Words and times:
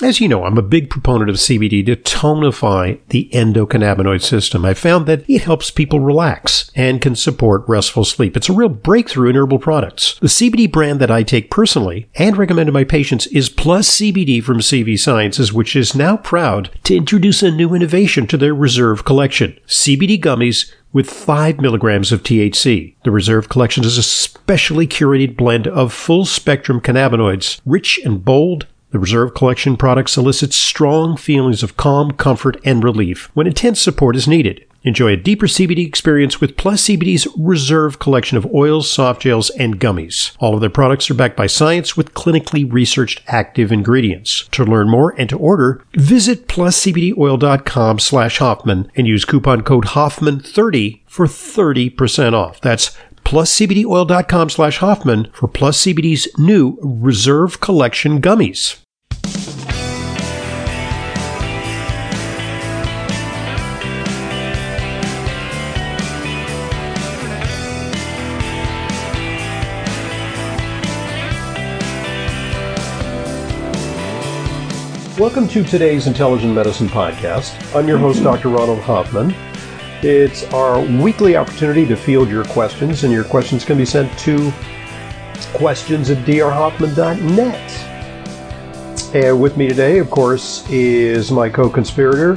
As 0.00 0.20
you 0.20 0.28
know, 0.28 0.44
I'm 0.44 0.56
a 0.56 0.62
big 0.62 0.90
proponent 0.90 1.28
of 1.28 1.36
CBD 1.36 1.84
to 1.86 1.96
tonify 1.96 3.00
the 3.08 3.28
endocannabinoid 3.32 4.22
system. 4.22 4.64
I 4.64 4.72
found 4.72 5.06
that 5.06 5.28
it 5.28 5.42
helps 5.42 5.72
people 5.72 5.98
relax 5.98 6.70
and 6.76 7.00
can 7.00 7.16
support 7.16 7.64
restful 7.66 8.04
sleep. 8.04 8.36
It's 8.36 8.48
a 8.48 8.52
real 8.52 8.68
breakthrough 8.68 9.30
in 9.30 9.34
herbal 9.34 9.58
products. 9.58 10.16
The 10.20 10.28
CBD 10.28 10.70
brand 10.70 11.00
that 11.00 11.10
I 11.10 11.24
take 11.24 11.50
personally 11.50 12.08
and 12.14 12.36
recommend 12.36 12.68
to 12.68 12.72
my 12.72 12.84
patients 12.84 13.26
is 13.26 13.48
Plus 13.48 13.90
CBD 13.90 14.40
from 14.40 14.60
CV 14.60 14.96
Sciences, 14.96 15.52
which 15.52 15.74
is 15.74 15.96
now 15.96 16.16
proud 16.16 16.70
to 16.84 16.96
introduce 16.96 17.42
a 17.42 17.50
new 17.50 17.74
innovation 17.74 18.28
to 18.28 18.36
their 18.36 18.54
Reserve 18.54 19.04
collection. 19.04 19.58
CBD 19.66 20.20
gummies 20.20 20.72
with 20.92 21.10
5 21.10 21.60
milligrams 21.60 22.12
of 22.12 22.22
THC. 22.22 22.94
The 23.02 23.10
Reserve 23.10 23.48
Collection 23.48 23.84
is 23.84 23.98
a 23.98 24.04
specially 24.04 24.86
curated 24.86 25.36
blend 25.36 25.66
of 25.66 25.92
full 25.92 26.24
spectrum 26.24 26.80
cannabinoids, 26.80 27.60
rich 27.66 27.98
and 28.04 28.24
bold 28.24 28.66
the 28.90 28.98
Reserve 28.98 29.34
Collection 29.34 29.76
product 29.76 30.10
solicits 30.10 30.56
strong 30.56 31.16
feelings 31.16 31.62
of 31.62 31.76
calm, 31.76 32.12
comfort, 32.12 32.58
and 32.64 32.82
relief 32.82 33.30
when 33.34 33.46
intense 33.46 33.80
support 33.80 34.16
is 34.16 34.26
needed. 34.26 34.64
Enjoy 34.84 35.12
a 35.12 35.16
deeper 35.16 35.46
CBD 35.46 35.86
experience 35.86 36.40
with 36.40 36.56
Plus 36.56 36.84
CBD's 36.84 37.26
Reserve 37.36 37.98
collection 37.98 38.38
of 38.38 38.46
oils, 38.54 38.90
soft 38.90 39.22
gels, 39.22 39.50
and 39.50 39.80
gummies. 39.80 40.36
All 40.38 40.54
of 40.54 40.60
their 40.60 40.70
products 40.70 41.10
are 41.10 41.14
backed 41.14 41.36
by 41.36 41.48
science 41.48 41.96
with 41.96 42.14
clinically 42.14 42.70
researched 42.72 43.20
active 43.26 43.72
ingredients. 43.72 44.48
To 44.52 44.64
learn 44.64 44.88
more 44.88 45.14
and 45.18 45.28
to 45.30 45.36
order, 45.36 45.84
visit 45.94 46.46
pluscbdoil.com 46.46 47.98
slash 47.98 48.38
Hoffman 48.38 48.90
and 48.94 49.06
use 49.06 49.24
coupon 49.24 49.62
code 49.62 49.86
Hoffman30 49.86 51.00
for 51.06 51.26
30% 51.26 52.32
off. 52.34 52.60
That's 52.60 52.96
pluscbdoil.com 53.28 54.48
slash 54.48 54.78
Hoffman 54.78 55.30
for 55.34 55.48
Plus 55.48 55.84
CBD's 55.84 56.26
new 56.38 56.78
Reserve 56.80 57.60
Collection 57.60 58.22
gummies. 58.22 58.78
Welcome 75.18 75.48
to 75.48 75.62
today's 75.64 76.06
Intelligent 76.06 76.54
Medicine 76.54 76.88
Podcast. 76.88 77.76
I'm 77.76 77.86
your 77.86 77.98
host, 77.98 78.22
Dr. 78.22 78.48
Ronald 78.48 78.80
Hoffman. 78.80 79.34
It's 80.00 80.44
our 80.54 80.80
weekly 81.02 81.34
opportunity 81.34 81.84
to 81.86 81.96
field 81.96 82.28
your 82.28 82.44
questions, 82.44 83.02
and 83.02 83.12
your 83.12 83.24
questions 83.24 83.64
can 83.64 83.76
be 83.76 83.84
sent 83.84 84.16
to 84.20 84.52
questions 85.54 86.08
at 86.10 86.18
drhoffman.net. 86.18 87.72
And 89.12 89.40
with 89.40 89.56
me 89.56 89.66
today, 89.66 89.98
of 89.98 90.08
course, 90.08 90.64
is 90.70 91.32
my 91.32 91.48
co-conspirator, 91.48 92.34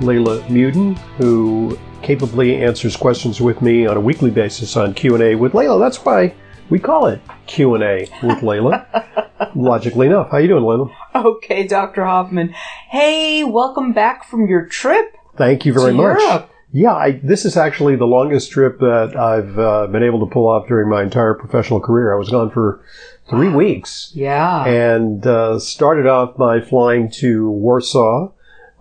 Leyla 0.00 0.42
Muedin, 0.48 0.98
who 1.16 1.78
capably 2.02 2.56
answers 2.56 2.96
questions 2.96 3.40
with 3.40 3.62
me 3.62 3.86
on 3.86 3.96
a 3.96 4.00
weekly 4.00 4.32
basis 4.32 4.76
on 4.76 4.92
Q&A 4.92 5.36
with 5.36 5.52
Leyla. 5.52 5.78
That's 5.78 6.04
why 6.04 6.34
we 6.68 6.80
call 6.80 7.06
it 7.06 7.20
Q&A 7.46 8.08
with 8.24 8.38
Leyla. 8.38 9.52
Logically 9.54 10.08
enough. 10.08 10.32
How 10.32 10.38
you 10.38 10.48
doing, 10.48 10.64
Leyla? 10.64 10.92
Okay, 11.14 11.64
Dr. 11.64 12.04
Hoffman. 12.06 12.48
Hey, 12.88 13.44
welcome 13.44 13.92
back 13.92 14.24
from 14.24 14.48
your 14.48 14.66
trip. 14.66 15.16
Thank 15.36 15.64
you 15.64 15.72
very 15.72 15.92
much. 15.92 16.18
Europe. 16.20 16.50
Yeah, 16.76 16.92
I, 16.92 17.20
this 17.22 17.44
is 17.44 17.56
actually 17.56 17.94
the 17.94 18.04
longest 18.04 18.50
trip 18.50 18.80
that 18.80 19.14
I've 19.16 19.56
uh, 19.56 19.86
been 19.86 20.02
able 20.02 20.26
to 20.26 20.32
pull 20.32 20.48
off 20.48 20.66
during 20.66 20.88
my 20.90 21.04
entire 21.04 21.32
professional 21.32 21.78
career. 21.78 22.12
I 22.12 22.18
was 22.18 22.30
gone 22.30 22.50
for 22.50 22.84
three 23.30 23.48
weeks 23.48 24.10
Yeah. 24.12 24.64
and 24.66 25.24
uh, 25.24 25.60
started 25.60 26.08
off 26.08 26.36
by 26.36 26.60
flying 26.60 27.12
to 27.20 27.48
Warsaw 27.48 28.32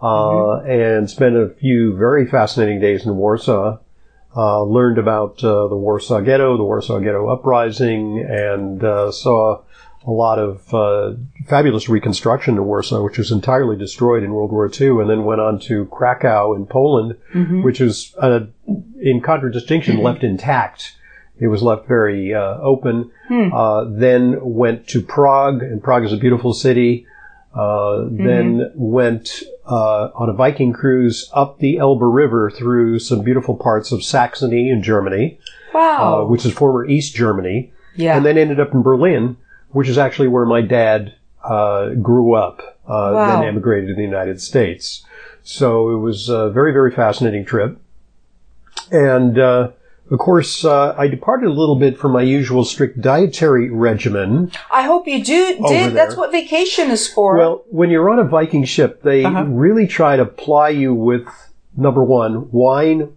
uh, 0.02 0.56
and 0.62 1.08
spent 1.08 1.36
a 1.36 1.50
few 1.50 1.96
very 1.96 2.26
fascinating 2.26 2.82
days 2.82 3.06
in 3.06 3.16
Warsaw. 3.16 3.78
Uh, 4.36 4.64
learned 4.64 4.98
about 4.98 5.44
uh, 5.44 5.68
the 5.68 5.76
Warsaw 5.76 6.20
Ghetto, 6.22 6.58
the 6.58 6.64
Warsaw 6.64 6.98
Ghetto 6.98 7.28
Uprising, 7.30 8.26
and 8.28 8.84
uh, 8.84 9.12
saw 9.12 9.62
a 10.06 10.12
lot 10.12 10.40
of 10.40 10.74
uh, 10.74 11.14
fabulous 11.48 11.90
reconstruction 11.90 12.56
in 12.56 12.66
Warsaw, 12.66 13.04
which 13.04 13.18
was 13.18 13.32
entirely 13.32 13.78
destroyed 13.78 14.24
in 14.24 14.34
World 14.34 14.52
War 14.52 14.70
II, 14.70 15.02
and 15.02 15.10
then 15.10 15.24
went 15.24 15.42
on 15.42 15.60
to 15.62 15.86
Krakow 15.86 16.56
in 16.56 16.66
Poland, 16.66 17.16
which 17.64 17.80
was, 17.80 18.14
uh, 18.18 18.42
in 19.02 19.22
contradistinction, 19.22 19.98
left 20.04 20.24
intact. 20.24 20.96
It 21.40 21.48
was 21.48 21.64
left 21.64 21.88
very 21.88 22.34
uh, 22.34 22.58
open. 22.60 23.12
Uh, 23.54 23.86
then 23.90 24.40
went 24.42 24.88
to 24.90 25.02
Prague, 25.02 25.64
and 25.64 25.82
Prague 25.82 26.06
is 26.06 26.14
a 26.14 26.18
beautiful 26.18 26.54
city. 26.54 27.08
Uh, 27.56 28.06
Then 28.10 28.72
went 28.74 29.44
uh, 29.68 30.10
on 30.16 30.28
a 30.30 30.34
Viking 30.34 30.74
cruise 30.74 31.30
up 31.34 31.60
the 31.60 31.78
Elbe 31.78 32.02
River 32.02 32.50
through 32.50 32.98
some 32.98 33.22
beautiful 33.22 33.56
parts 33.56 33.92
of 33.92 34.04
Saxony 34.04 34.72
in 34.72 34.82
Germany, 34.82 35.40
uh, 35.70 35.78
wow. 35.78 36.26
which 36.26 36.46
is 36.46 36.54
former 36.54 36.84
East 36.86 37.14
Germany 37.16 37.72
yeah. 37.96 38.18
and 38.18 38.26
then 38.26 38.38
ended 38.38 38.60
up 38.60 38.74
in 38.74 38.82
Berlin, 38.82 39.38
which 39.74 39.90
is 39.90 39.98
actually 39.98 40.28
where 40.30 40.46
my 40.46 40.62
dad 40.62 41.14
uh, 41.44 41.90
grew 41.96 42.34
up, 42.34 42.62
uh, 42.88 43.12
Wow. 43.14 43.28
then 43.42 43.50
emigrated 43.50 43.90
to 43.90 43.96
the 43.96 44.02
United 44.02 44.40
States. 44.42 45.04
So 45.44 45.90
it 45.92 45.98
was 45.98 46.30
a 46.30 46.50
very, 46.50 46.72
very 46.72 46.92
fascinating 46.92 47.44
trip. 47.46 47.78
And 48.92 49.38
uh, 49.38 49.72
of 50.12 50.20
course, 50.20 50.64
uh, 50.64 50.94
I 50.98 51.08
departed 51.08 51.48
a 51.48 51.54
little 51.54 51.76
bit 51.76 51.98
from 51.98 52.12
my 52.12 52.22
usual 52.22 52.64
strict 52.64 53.02
dietary 53.02 53.70
regimen. 53.70 54.52
I 54.72 54.84
hope 54.84 55.08
you 55.08 55.24
do 55.24 55.58
did. 55.68 55.94
That's 55.94 56.16
what 56.16 56.32
vacation 56.32 56.92
is 56.92 57.08
for. 57.08 57.38
Well, 57.38 57.64
when 57.70 57.90
you're 57.90 58.10
on 58.10 58.20
a 58.20 58.24
Viking 58.28 58.64
ship, 58.66 59.02
they 59.04 59.26
Uh-huh. 59.26 59.46
really 59.46 59.88
try 59.88 60.16
to 60.18 60.26
ply 60.26 60.70
you 60.70 60.94
with 60.94 61.26
number 61.76 62.04
one, 62.04 62.48
wine, 62.52 63.10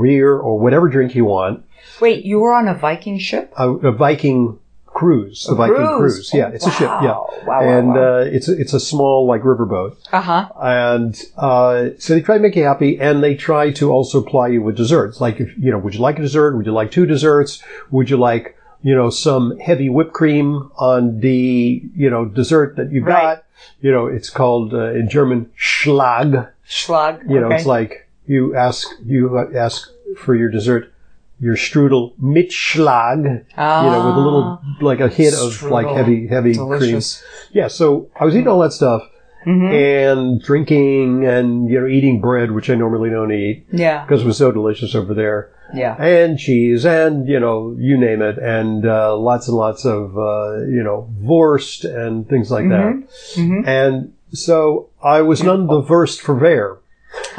beer, 0.00 0.36
or 0.36 0.58
whatever 0.58 0.88
drink 0.88 1.14
you 1.14 1.26
want. 1.26 1.62
Wait, 2.00 2.24
you 2.24 2.40
were 2.40 2.54
on 2.54 2.66
a 2.68 2.74
Viking 2.74 3.18
ship? 3.18 3.52
A, 3.58 3.70
a 3.70 3.92
Viking 3.92 4.58
cruise, 4.98 5.44
the 5.48 5.52
A 5.52 5.56
Viking 5.56 5.76
cruise? 5.98 6.14
cruise. 6.14 6.30
Yeah, 6.34 6.48
it's 6.56 6.66
a 6.66 6.70
ship. 6.70 6.90
Yeah, 7.06 7.16
wow. 7.18 7.28
Wow, 7.46 7.46
wow, 7.46 7.60
and 7.78 7.88
wow. 7.88 8.18
Uh, 8.18 8.24
it's 8.36 8.48
a, 8.48 8.54
it's 8.62 8.74
a 8.74 8.80
small 8.80 9.26
like 9.26 9.42
riverboat, 9.42 9.96
Uh 10.12 10.20
huh. 10.20 10.48
and 10.60 11.14
uh, 11.36 11.90
so 11.98 12.14
they 12.14 12.20
try 12.22 12.36
to 12.38 12.42
make 12.42 12.56
you 12.56 12.64
happy, 12.64 12.98
and 13.00 13.22
they 13.22 13.34
try 13.34 13.70
to 13.80 13.90
also 13.92 14.22
ply 14.22 14.48
you 14.48 14.60
with 14.62 14.76
desserts. 14.76 15.20
Like 15.20 15.40
if 15.40 15.56
you 15.58 15.70
know, 15.70 15.78
would 15.78 15.94
you 15.94 16.00
like 16.00 16.18
a 16.18 16.22
dessert? 16.22 16.56
Would 16.56 16.66
you 16.66 16.72
like 16.72 16.90
two 16.90 17.06
desserts? 17.06 17.62
Would 17.90 18.10
you 18.10 18.16
like 18.16 18.56
you 18.82 18.94
know 18.94 19.10
some 19.10 19.58
heavy 19.58 19.88
whipped 19.88 20.12
cream 20.12 20.70
on 20.78 21.20
the 21.20 21.82
you 21.96 22.10
know 22.10 22.24
dessert 22.24 22.76
that 22.76 22.92
you 22.92 23.02
Right. 23.04 23.22
got? 23.36 23.44
You 23.80 23.90
know, 23.92 24.06
it's 24.06 24.30
called 24.30 24.72
uh, 24.74 24.92
in 24.98 25.08
German 25.08 25.50
Schlag. 25.58 26.48
Schlag. 26.68 27.22
You 27.28 27.40
know, 27.40 27.46
okay. 27.46 27.56
it's 27.56 27.66
like 27.66 28.08
you 28.26 28.54
ask 28.56 28.86
you 29.04 29.20
ask 29.56 29.88
for 30.16 30.34
your 30.34 30.50
dessert. 30.50 30.92
Your 31.40 31.54
strudel 31.56 32.12
mit 32.18 32.50
Schlag, 32.50 33.18
you 33.24 33.56
know, 33.56 34.06
with 34.06 34.16
a 34.16 34.20
little, 34.20 34.60
like 34.80 35.00
a 35.00 35.08
hint 35.08 35.34
of 35.36 35.62
like 35.62 35.86
Ah, 35.86 35.90
Strudel. 35.90 35.96
heavy, 35.96 36.26
heavy 36.26 36.54
cream. 36.56 37.00
Yeah, 37.52 37.68
so 37.68 38.08
I 38.18 38.24
was 38.24 38.34
eating 38.34 38.48
all 38.48 38.58
that 38.60 38.72
stuff 38.72 39.02
Mhm. 39.46 39.72
and 39.72 40.42
drinking 40.42 41.24
and, 41.26 41.70
you 41.70 41.80
know, 41.80 41.86
eating 41.86 42.20
bread, 42.20 42.50
which 42.50 42.68
I 42.68 42.74
normally 42.74 43.08
don't 43.10 43.30
eat 43.32 43.66
Yeah. 43.72 44.04
because 44.04 44.22
it 44.22 44.26
was 44.26 44.36
so 44.36 44.50
delicious 44.50 44.96
over 44.96 45.14
there, 45.14 45.50
Yeah. 45.72 45.94
and 46.02 46.36
cheese 46.38 46.84
and, 46.84 47.28
you 47.28 47.38
know, 47.38 47.74
you 47.78 47.96
name 47.96 48.20
it, 48.20 48.36
and 48.38 48.84
uh, 48.84 49.16
lots 49.16 49.46
and 49.46 49.56
lots 49.56 49.84
of, 49.84 50.18
uh, 50.18 50.56
you 50.66 50.82
know, 50.82 51.06
Wurst 51.22 51.84
and 51.84 52.28
things 52.28 52.50
like 52.50 52.68
that. 52.68 52.94
Mhm. 53.36 53.66
And 53.66 54.12
so 54.32 54.88
I 55.04 55.22
was 55.22 55.42
none 55.44 55.68
the 55.68 55.80
worst 55.88 56.20
for 56.20 56.38
there. 56.40 56.78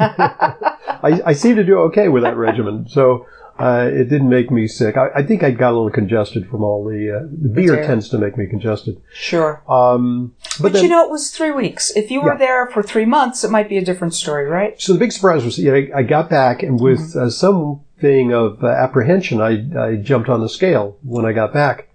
I, 1.02 1.20
I 1.26 1.32
seemed 1.34 1.56
to 1.56 1.64
do 1.64 1.78
okay 1.80 2.08
with 2.08 2.22
that 2.22 2.36
regimen. 2.36 2.86
So 2.88 3.26
uh, 3.60 3.88
it 3.92 4.08
didn't 4.08 4.28
make 4.28 4.50
me 4.50 4.66
sick. 4.66 4.96
I, 4.96 5.08
I 5.16 5.22
think 5.22 5.42
I 5.42 5.50
got 5.50 5.72
a 5.72 5.76
little 5.76 5.90
congested 5.90 6.48
from 6.48 6.62
all 6.62 6.84
the, 6.84 7.16
uh, 7.16 7.20
the 7.30 7.48
beer 7.48 7.76
tends 7.84 8.08
to 8.10 8.18
make 8.18 8.36
me 8.36 8.46
congested. 8.46 9.00
Sure. 9.12 9.62
Um, 9.68 10.34
but, 10.58 10.62
But, 10.62 10.72
then, 10.74 10.84
you 10.84 10.88
know, 10.88 11.04
it 11.04 11.10
was 11.10 11.30
three 11.30 11.50
weeks. 11.50 11.90
If 11.94 12.10
you 12.10 12.22
were 12.22 12.32
Yeah. 12.32 12.38
there 12.38 12.66
for 12.68 12.82
three 12.82 13.04
months, 13.04 13.44
it 13.44 13.50
might 13.50 13.68
be 13.68 13.76
a 13.76 13.84
different 13.84 14.14
story, 14.14 14.46
right? 14.46 14.80
so 14.80 14.92
the 14.92 14.98
big 14.98 15.12
surprise 15.12 15.44
was, 15.44 15.58
you 15.58 15.70
know, 15.70 15.86
I 15.94 16.02
got 16.02 16.30
back 16.30 16.62
and 16.62 16.80
with 16.80 17.14
uh, 17.16 17.28
something 17.30 18.32
of 18.32 18.64
uh, 18.64 18.68
apprehension, 18.68 19.40
I, 19.40 19.64
I 19.78 19.96
jumped 19.96 20.28
on 20.28 20.40
the 20.40 20.48
scale 20.48 20.96
when 21.02 21.24
I 21.24 21.32
got 21.32 21.52
back. 21.52 21.88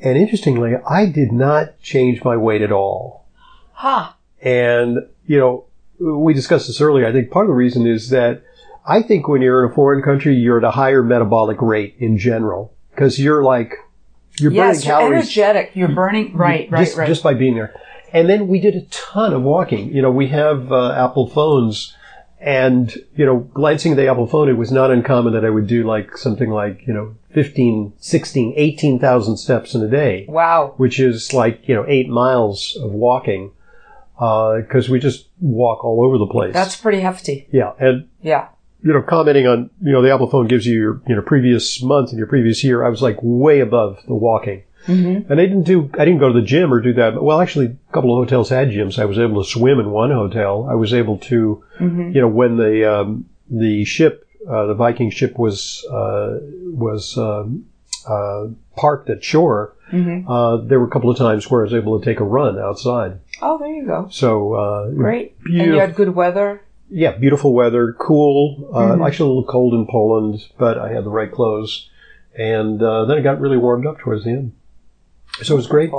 And 0.00 0.18
interestingly, 0.18 0.74
I 0.88 1.06
did 1.06 1.30
not 1.30 1.80
change 1.80 2.24
my 2.24 2.36
weight 2.36 2.62
at 2.62 2.72
all. 2.72 3.26
Ha. 3.74 4.16
And, 4.40 4.98
you 5.26 5.38
know, 5.38 5.66
we 6.00 6.34
discussed 6.34 6.66
this 6.66 6.80
earlier. 6.80 7.06
I 7.06 7.12
think 7.12 7.30
part 7.30 7.44
of 7.46 7.50
the 7.50 7.54
reason 7.54 7.86
is 7.86 8.10
that 8.10 8.42
I 8.86 9.02
think 9.02 9.28
when 9.28 9.42
you're 9.42 9.64
in 9.64 9.70
a 9.70 9.74
foreign 9.74 10.02
country, 10.02 10.34
you're 10.34 10.58
at 10.58 10.64
a 10.64 10.70
higher 10.70 11.02
metabolic 11.02 11.60
rate 11.62 11.96
in 11.98 12.18
general 12.18 12.74
because 12.90 13.18
you're 13.18 13.42
like, 13.42 13.74
you're 14.38 14.50
burning 14.50 14.66
Yes, 14.66 14.84
you're 14.84 14.96
calories 14.96 15.24
energetic. 15.24 15.70
You're 15.74 15.94
burning. 15.94 16.36
Right, 16.36 16.70
right, 16.70 16.84
just, 16.84 16.96
right. 16.96 17.06
just 17.06 17.22
by 17.22 17.34
being 17.34 17.54
there. 17.54 17.74
And 18.12 18.28
then 18.28 18.48
we 18.48 18.60
did 18.60 18.74
a 18.74 18.82
ton 18.86 19.32
of 19.32 19.42
walking. 19.42 19.94
You 19.94 20.02
know, 20.02 20.10
we 20.10 20.28
have 20.28 20.72
uh, 20.72 20.92
Apple 20.92 21.28
phones 21.28 21.96
and, 22.40 22.94
you 23.14 23.24
know, 23.24 23.38
glancing 23.38 23.92
at 23.92 23.96
the 23.96 24.08
Apple 24.08 24.26
phone, 24.26 24.48
it 24.48 24.54
was 24.54 24.72
not 24.72 24.90
uncommon 24.90 25.32
that 25.34 25.44
I 25.44 25.50
would 25.50 25.68
do 25.68 25.84
like 25.84 26.16
something 26.16 26.50
like, 26.50 26.84
you 26.86 26.92
know, 26.92 27.14
15, 27.30 27.92
16, 27.98 28.54
18,000 28.56 29.36
steps 29.36 29.74
in 29.74 29.82
a 29.82 29.88
day 29.88 30.26
wow. 30.28 30.74
which 30.76 31.00
is 31.00 31.32
like 31.32 31.66
you 31.66 31.74
know 31.74 31.84
eight 31.88 32.08
miles 32.08 32.76
of 32.82 32.92
walking. 32.92 33.52
because 34.18 34.88
we 34.88 34.98
just 34.98 35.28
walk 35.40 35.84
all 35.84 36.04
over 36.04 36.18
the 36.18 36.26
place. 36.26 36.52
That's 36.52 36.76
pretty 36.76 37.00
hefty. 37.00 37.48
yeah, 37.50 37.72
and 37.78 38.08
Yeah. 38.20 38.48
You 38.82 38.92
know, 38.92 39.02
commenting 39.02 39.46
on 39.46 39.70
you 39.82 39.92
know 39.92 40.02
the 40.02 40.12
Apple 40.12 40.28
phone 40.30 40.48
gives 40.48 40.66
you 40.66 40.74
your 40.74 41.02
you 41.06 41.14
know 41.16 41.22
previous 41.22 41.82
month 41.82 42.10
and 42.10 42.18
your 42.18 42.26
previous 42.26 42.62
year. 42.64 42.84
I 42.84 42.88
was 42.88 43.02
like 43.02 43.16
way 43.22 43.60
above 43.60 43.98
the 44.06 44.14
walking, 44.14 44.64
Mm-hmm. 44.86 45.30
and 45.30 45.40
I 45.40 45.46
didn't 45.46 45.62
do 45.62 45.88
I 45.98 46.04
didn't 46.04 46.18
go 46.18 46.32
to 46.32 46.40
the 46.40 46.46
gym 46.46 46.72
or 46.74 46.80
do 46.80 46.92
that. 46.94 47.22
Well, 47.22 47.40
actually, 47.40 47.66
a 47.66 47.92
couple 47.92 48.10
of 48.20 48.24
hotels 48.24 48.48
had 48.48 48.70
gyms. 48.70 48.98
I 48.98 49.04
was 49.04 49.18
able 49.18 49.42
to 49.42 49.48
swim 49.48 49.78
in 49.78 49.90
one 49.90 50.10
hotel. 50.10 50.66
I 50.70 50.74
was 50.74 50.92
able 50.92 51.18
to 51.18 51.62
Mm-hmm. 51.78 52.10
you 52.12 52.20
know 52.20 52.28
when 52.28 52.56
the 52.56 52.92
um, 52.92 53.26
the 53.50 53.84
ship 53.84 54.26
uh, 54.48 54.66
the 54.66 54.74
Viking 54.74 55.10
ship 55.10 55.38
was 55.38 55.86
uh, 55.90 56.38
was 56.72 57.16
um, 57.16 57.66
uh, 58.08 58.46
parked 58.76 59.08
at 59.10 59.22
shore. 59.22 59.74
Mm-hmm. 59.92 60.28
Uh, 60.28 60.56
there 60.56 60.80
were 60.80 60.86
a 60.86 60.90
couple 60.90 61.10
of 61.10 61.18
times 61.18 61.48
where 61.50 61.60
I 61.60 61.64
was 61.64 61.74
able 61.74 61.98
to 62.00 62.04
take 62.04 62.18
a 62.18 62.24
run 62.24 62.58
outside. 62.58 63.20
Oh, 63.42 63.58
there 63.58 63.68
you 63.68 63.86
go. 63.86 64.08
So 64.10 64.54
uh, 64.54 64.90
Great. 64.90 65.36
And 65.44 65.54
you 65.54 65.74
had 65.78 65.94
good 65.94 66.14
weather. 66.14 66.62
Yeah, 66.92 67.12
beautiful 67.12 67.52
weather, 67.54 67.94
cool. 67.98 68.68
Uh, 68.72 68.96
Mhm. 68.96 69.06
Actually, 69.06 69.26
a 69.26 69.32
little 69.34 69.44
cold 69.50 69.74
in 69.74 69.86
Poland, 69.86 70.46
but 70.58 70.78
I 70.78 70.92
had 70.92 71.04
the 71.04 71.10
right 71.10 71.30
clothes, 71.32 71.88
and 72.36 72.82
uh, 72.82 73.04
then 73.06 73.18
it 73.18 73.22
got 73.22 73.40
really 73.40 73.56
warmed 73.56 73.86
up 73.86 73.98
towards 73.98 74.24
the 74.24 74.30
end. 74.30 74.52
So 75.42 75.54
it 75.54 75.56
was 75.56 75.66
great. 75.66 75.90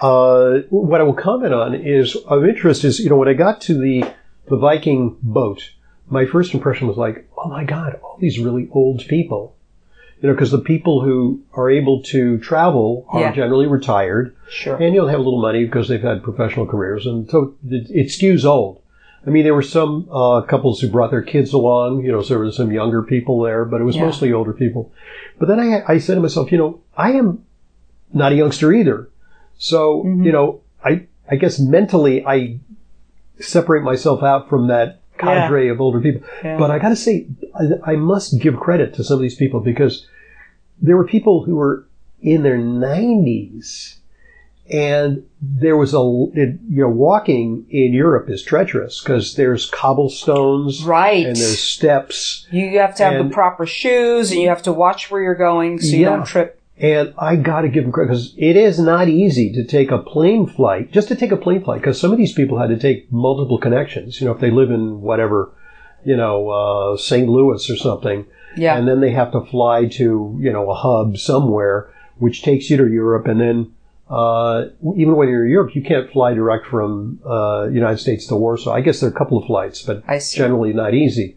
Uh, 0.00 0.58
what 0.70 1.00
I 1.00 1.04
will 1.04 1.14
comment 1.14 1.52
on 1.54 1.74
is 1.74 2.14
of 2.26 2.44
interest 2.44 2.84
is 2.84 3.00
you 3.00 3.08
know 3.10 3.16
when 3.16 3.28
I 3.28 3.34
got 3.34 3.60
to 3.62 3.74
the 3.74 4.04
the 4.48 4.56
Viking 4.56 5.16
boat, 5.22 5.70
my 6.08 6.24
first 6.26 6.54
impression 6.54 6.86
was 6.86 6.96
like, 6.96 7.28
oh 7.36 7.48
my 7.48 7.64
god, 7.64 7.98
all 8.02 8.16
these 8.20 8.38
really 8.38 8.68
old 8.72 9.00
people. 9.08 9.54
You 10.22 10.28
know, 10.28 10.34
because 10.34 10.50
the 10.50 10.58
people 10.60 11.02
who 11.02 11.42
are 11.52 11.68
able 11.70 12.02
to 12.04 12.38
travel 12.38 13.04
are 13.10 13.20
Yeah. 13.20 13.32
generally 13.32 13.66
retired, 13.66 14.34
Sure. 14.48 14.76
and 14.76 14.94
you'll 14.94 15.08
have 15.08 15.20
a 15.20 15.22
little 15.22 15.42
money 15.42 15.64
because 15.64 15.88
they've 15.88 16.00
had 16.00 16.22
professional 16.22 16.64
careers, 16.66 17.04
and 17.06 17.28
so 17.28 17.54
it, 17.68 17.90
it 17.90 18.06
skews 18.06 18.44
old. 18.44 18.80
I 19.26 19.30
mean, 19.30 19.42
there 19.44 19.54
were 19.54 19.62
some 19.62 20.08
uh, 20.12 20.42
couples 20.42 20.80
who 20.80 20.88
brought 20.88 21.10
their 21.10 21.22
kids 21.22 21.52
along, 21.52 22.04
you 22.04 22.12
know, 22.12 22.22
so 22.22 22.34
there 22.34 22.38
were 22.38 22.52
some 22.52 22.70
younger 22.70 23.02
people 23.02 23.40
there, 23.42 23.64
but 23.64 23.80
it 23.80 23.84
was 23.84 23.96
Yeah. 23.96 24.04
mostly 24.04 24.32
older 24.32 24.52
people. 24.52 24.92
But 25.38 25.48
then 25.48 25.58
I, 25.58 25.82
I 25.94 25.98
said 25.98 26.14
to 26.14 26.20
myself, 26.20 26.52
you 26.52 26.58
know, 26.58 26.80
I 26.96 27.12
am 27.12 27.42
not 28.14 28.30
a 28.32 28.36
youngster 28.36 28.72
either. 28.72 29.08
So, 29.58 30.04
Mhm. 30.04 30.24
you 30.24 30.32
know, 30.32 30.60
I, 30.84 31.06
I 31.28 31.36
guess 31.36 31.58
mentally 31.58 32.24
I 32.24 32.60
separate 33.40 33.82
myself 33.82 34.22
out 34.22 34.48
from 34.48 34.68
that 34.68 35.00
cadre 35.18 35.68
of 35.68 35.80
older 35.80 36.00
people. 36.00 36.22
Yeah. 36.44 36.58
But 36.58 36.70
I 36.70 36.78
gotta 36.78 36.94
say, 36.96 37.26
I, 37.58 37.92
I 37.92 37.96
must 37.96 38.40
give 38.40 38.56
credit 38.56 38.94
to 38.94 39.02
some 39.04 39.16
of 39.16 39.22
these 39.22 39.34
people 39.34 39.60
because 39.60 40.06
there 40.80 40.96
were 40.96 41.06
people 41.06 41.42
who 41.44 41.56
were 41.56 41.84
in 42.22 42.42
their 42.42 42.58
90s 42.58 43.96
and 44.70 45.24
there 45.40 45.76
was 45.76 45.94
a, 45.94 45.98
it, 46.34 46.58
you 46.68 46.82
know, 46.82 46.88
walking 46.88 47.66
in 47.70 47.92
Europe 47.92 48.28
is 48.28 48.42
treacherous 48.42 49.00
because 49.00 49.36
there's 49.36 49.70
cobblestones 49.70 50.82
right. 50.84 51.26
and 51.26 51.36
there's 51.36 51.58
steps. 51.60 52.46
you 52.50 52.78
have 52.78 52.94
to 52.96 53.04
have 53.04 53.24
the 53.24 53.32
proper 53.32 53.66
shoes 53.66 54.30
and 54.32 54.40
you 54.40 54.48
have 54.48 54.62
to 54.62 54.72
watch 54.72 55.10
where 55.10 55.22
you're 55.22 55.34
going 55.34 55.80
so 55.80 55.94
you 55.94 56.02
Yeah. 56.02 56.16
don't 56.16 56.26
trip. 56.26 56.60
And 56.78 57.14
I 57.16 57.36
gotta 57.36 57.68
give 57.68 57.84
them 57.84 57.92
credit 57.92 58.08
because 58.10 58.34
it 58.36 58.54
is 58.56 58.78
not 58.78 59.08
easy 59.08 59.50
to 59.52 59.64
take 59.64 59.90
a 59.90 59.98
plane 59.98 60.46
flight, 60.46 60.92
just 60.92 61.08
to 61.08 61.14
take 61.16 61.32
a 61.32 61.36
plane 61.36 61.64
flight, 61.64 61.80
because 61.80 61.98
some 61.98 62.12
of 62.12 62.18
these 62.18 62.34
people 62.34 62.58
had 62.58 62.68
to 62.68 62.76
take 62.78 63.10
multiple 63.10 63.56
connections. 63.58 64.20
You 64.20 64.26
know, 64.26 64.34
if 64.34 64.40
they 64.40 64.50
live 64.50 64.70
in 64.70 65.00
whatever, 65.00 65.52
you 66.04 66.16
know, 66.16 66.50
uh, 66.50 66.96
St. 66.98 67.28
Louis 67.28 67.70
or 67.70 67.76
something, 67.76 68.26
Yeah. 68.58 68.76
and 68.76 68.86
then 68.86 69.00
they 69.00 69.12
have 69.12 69.32
to 69.32 69.40
fly 69.40 69.86
to, 69.86 70.36
you 70.38 70.52
know, 70.52 70.70
a 70.70 70.74
hub 70.74 71.16
somewhere, 71.16 71.88
which 72.18 72.42
takes 72.42 72.68
you 72.68 72.76
to 72.76 72.86
Europe, 72.92 73.26
and 73.26 73.40
then 73.40 73.72
uh, 74.08 74.66
even 74.96 75.16
when 75.16 75.28
you're 75.28 75.44
in 75.44 75.50
Europe, 75.50 75.74
you 75.74 75.82
can't 75.82 76.10
fly 76.12 76.34
direct 76.34 76.66
from 76.66 77.20
uh, 77.26 77.68
United 77.70 77.98
States 77.98 78.26
to 78.28 78.36
Warsaw. 78.36 78.72
I 78.72 78.80
guess 78.80 79.00
there 79.00 79.10
are 79.10 79.12
a 79.12 79.16
couple 79.16 79.38
of 79.38 79.46
flights, 79.46 79.82
but 79.82 80.02
generally 80.32 80.72
not 80.72 80.94
easy. 80.94 81.36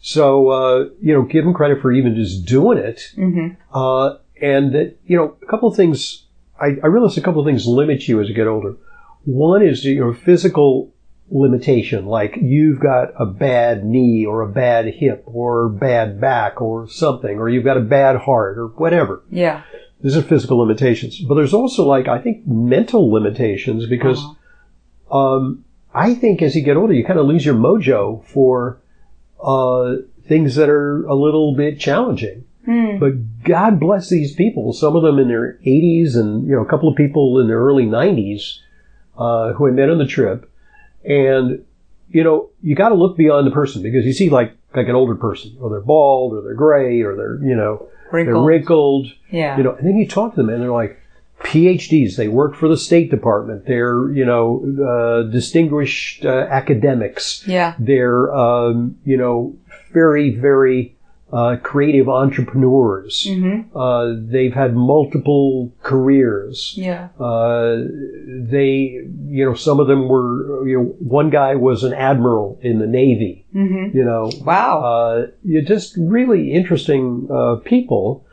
So, 0.00 0.48
uh, 0.48 0.88
you 1.00 1.12
know, 1.14 1.22
give 1.22 1.44
them 1.44 1.54
credit 1.54 1.80
for 1.80 1.92
even 1.92 2.14
just 2.14 2.46
doing 2.46 2.78
it. 2.78 3.12
hmm 3.14 3.48
Uh, 3.72 4.16
and 4.40 4.74
that, 4.74 4.96
you 5.06 5.16
know, 5.16 5.36
a 5.42 5.46
couple 5.46 5.68
of 5.68 5.76
things, 5.76 6.24
I, 6.58 6.76
I 6.82 6.86
realize 6.86 7.18
a 7.18 7.20
couple 7.20 7.40
of 7.40 7.46
things 7.46 7.66
limit 7.66 8.08
you 8.08 8.20
as 8.20 8.28
you 8.28 8.34
get 8.34 8.46
older. 8.46 8.76
One 9.24 9.62
is, 9.62 9.84
your 9.84 10.12
know, 10.12 10.14
physical 10.14 10.94
limitation, 11.30 12.06
like 12.06 12.36
you've 12.40 12.80
got 12.80 13.12
a 13.18 13.26
bad 13.26 13.84
knee 13.84 14.24
or 14.26 14.40
a 14.40 14.48
bad 14.48 14.86
hip 14.86 15.22
or 15.26 15.68
bad 15.68 16.20
back 16.20 16.60
or 16.60 16.88
something, 16.88 17.38
or 17.38 17.48
you've 17.48 17.64
got 17.64 17.76
a 17.76 17.80
bad 17.82 18.16
heart 18.16 18.58
or 18.58 18.68
whatever. 18.68 19.22
Yeah. 19.30 19.62
These 20.02 20.16
are 20.16 20.22
physical 20.22 20.58
limitations. 20.58 21.20
But 21.20 21.34
there's 21.34 21.54
also 21.54 21.86
like, 21.86 22.08
I 22.08 22.18
think 22.18 22.46
mental 22.46 23.10
limitations 23.12 23.86
because, 23.86 24.18
Uh-huh. 25.10 25.18
um, 25.18 25.64
I 25.94 26.14
think 26.14 26.40
as 26.42 26.54
you 26.56 26.62
get 26.62 26.76
older, 26.76 26.92
you 26.94 27.04
kind 27.04 27.18
of 27.18 27.26
lose 27.26 27.44
your 27.44 27.54
mojo 27.54 28.24
for, 28.24 28.78
uh, 29.42 29.96
things 30.26 30.54
that 30.54 30.68
are 30.68 31.04
a 31.06 31.14
little 31.14 31.54
bit 31.54 31.78
challenging. 31.78 32.44
Hmm. 32.64 32.98
But 32.98 33.42
God 33.42 33.80
bless 33.80 34.08
these 34.10 34.34
people. 34.34 34.72
Some 34.72 34.94
of 34.94 35.02
them 35.02 35.18
in 35.18 35.28
their 35.28 35.58
80s, 35.66 36.14
and 36.14 36.46
you 36.46 36.54
know, 36.54 36.62
a 36.62 36.66
couple 36.68 36.88
of 36.88 36.96
people 36.96 37.40
in 37.40 37.48
their 37.48 37.58
early 37.58 37.86
90s 37.86 38.58
uh, 39.18 39.54
who 39.54 39.66
I 39.66 39.70
met 39.70 39.90
on 39.90 39.98
the 39.98 40.06
trip. 40.06 40.50
And 41.04 41.64
you 42.10 42.22
know, 42.24 42.50
you 42.62 42.74
got 42.74 42.90
to 42.90 42.94
look 42.94 43.16
beyond 43.16 43.46
the 43.46 43.50
person 43.50 43.82
because 43.82 44.04
you 44.04 44.12
see 44.12 44.28
like 44.30 44.54
like 44.74 44.88
an 44.88 44.94
older 44.94 45.14
person, 45.14 45.56
or 45.60 45.70
they're 45.70 45.80
bald, 45.80 46.34
or 46.34 46.42
they're 46.42 46.54
gray, 46.54 47.02
or 47.02 47.16
they're 47.16 47.38
you 47.42 47.56
know 47.56 47.88
they're 48.12 48.24
Wrinkled. 48.24 48.46
wrinkled. 48.46 49.06
Yeah. 49.30 49.56
You 49.56 49.62
know, 49.62 49.74
and 49.74 49.86
then 49.86 49.96
you 49.96 50.06
talk 50.08 50.34
to 50.34 50.36
them, 50.36 50.48
and 50.48 50.62
they're 50.62 50.72
like 50.72 51.00
PhDs. 51.40 52.16
They 52.16 52.28
work 52.28 52.54
for 52.54 52.68
the 52.68 52.76
State 52.76 53.10
Department. 53.10 53.66
They're 53.66 54.10
you 54.12 54.24
know 54.24 54.62
uh, 54.84 55.30
distinguished 55.30 56.24
uh, 56.24 56.46
academics 56.50 57.44
yeah. 57.46 57.74
they're 57.78 58.34
um, 58.34 58.98
you 59.04 59.16
know 59.16 59.56
very 59.92 60.30
very 60.30 60.96
uh, 61.32 61.56
creative 61.62 62.08
entrepreneurs. 62.08 63.26
hmm 63.28 63.60
Uh, 63.74 64.14
they've 64.18 64.54
had 64.54 64.74
multiple 64.74 65.72
careers. 65.82 66.74
Yeah. 66.76 67.08
Uh, 67.18 67.84
they 68.26 69.02
you 69.28 69.44
know 69.44 69.54
some 69.54 69.80
of 69.80 69.86
them 69.86 70.08
were 70.08 70.66
you 70.68 70.76
know 70.78 70.84
one 70.98 71.30
guy 71.30 71.54
was 71.54 71.84
an 71.84 71.94
admiral 71.94 72.58
in 72.62 72.78
the 72.78 72.86
navy. 72.86 73.44
hmm 73.52 73.88
You 73.92 74.04
know 74.04 74.30
Wow. 74.44 74.82
uh, 74.84 75.26
you're 75.44 75.62
just 75.74 75.96
really 75.96 76.52
interesting 76.52 77.28
uh, 77.30 77.56
people 77.64 78.24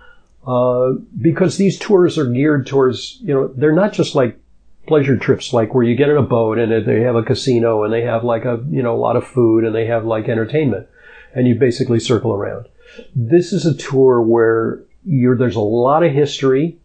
uh, 0.45 0.93
because 1.21 1.57
these 1.57 1.77
tours 1.77 2.17
are 2.17 2.25
geared 2.25 2.65
towards 2.67 3.19
you 3.21 3.33
know 3.33 3.47
they're 3.49 3.75
not 3.83 3.93
just 3.93 4.15
like 4.15 4.39
pleasure 4.87 5.17
trips 5.17 5.51
like 5.53 5.73
where 5.73 5.83
you 5.83 5.95
get 5.95 6.07
in 6.09 6.15
a 6.17 6.21
boat 6.21 6.57
and 6.57 6.71
they 6.85 7.01
have 7.01 7.15
a 7.17 7.23
casino 7.23 7.83
and 7.83 7.91
they 7.93 8.01
have 8.03 8.23
like 8.23 8.45
a 8.45 8.63
you 8.71 8.81
know 8.81 8.95
a 8.95 9.01
lot 9.07 9.17
of 9.17 9.27
food 9.27 9.65
and 9.65 9.75
they 9.75 9.85
have 9.85 10.05
like 10.05 10.29
entertainment 10.29 10.87
and 11.35 11.47
you 11.47 11.53
basically 11.55 11.99
circle 11.99 12.33
around. 12.33 12.65
This 13.15 13.53
is 13.53 13.65
a 13.65 13.73
tour 13.75 14.21
where 14.21 14.79
you're 15.05 15.37
there's 15.37 15.55
a 15.55 15.59
lot 15.61 16.03
of 16.03 16.11
history. 16.11 16.77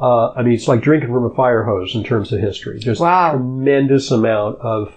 Uh, 0.00 0.30
I 0.32 0.42
mean, 0.42 0.52
it's 0.54 0.68
like 0.68 0.82
drinking 0.82 1.10
from 1.10 1.24
a 1.24 1.34
fire 1.34 1.62
hose 1.64 1.94
in 1.94 2.04
terms 2.04 2.32
of 2.32 2.40
history. 2.40 2.78
Just 2.78 3.00
Wow. 3.00 3.32
tremendous 3.32 4.10
amount 4.10 4.58
of, 4.60 4.92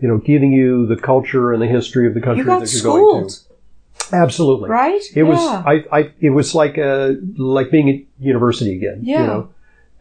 you 0.00 0.06
know, 0.06 0.18
giving 0.18 0.52
you 0.52 0.86
the 0.86 0.96
culture 0.96 1.52
and 1.52 1.60
the 1.60 1.66
history 1.66 2.06
of 2.06 2.14
the 2.14 2.20
country 2.20 2.44
you 2.44 2.60
that 2.60 2.72
you're 2.72 2.82
going 2.82 3.28
to. 3.28 3.34
Absolutely. 4.12 4.68
right? 4.70 5.02
It 5.14 5.24
was 5.24 5.38
I, 5.40 5.84
I 5.90 6.12
it 6.20 6.30
was 6.30 6.54
like 6.54 6.78
uh 6.78 7.14
like 7.36 7.70
being 7.70 7.90
at 7.90 8.24
university 8.24 8.76
again. 8.76 9.00
Yeah. 9.02 9.20
You 9.20 9.26
know? 9.26 9.48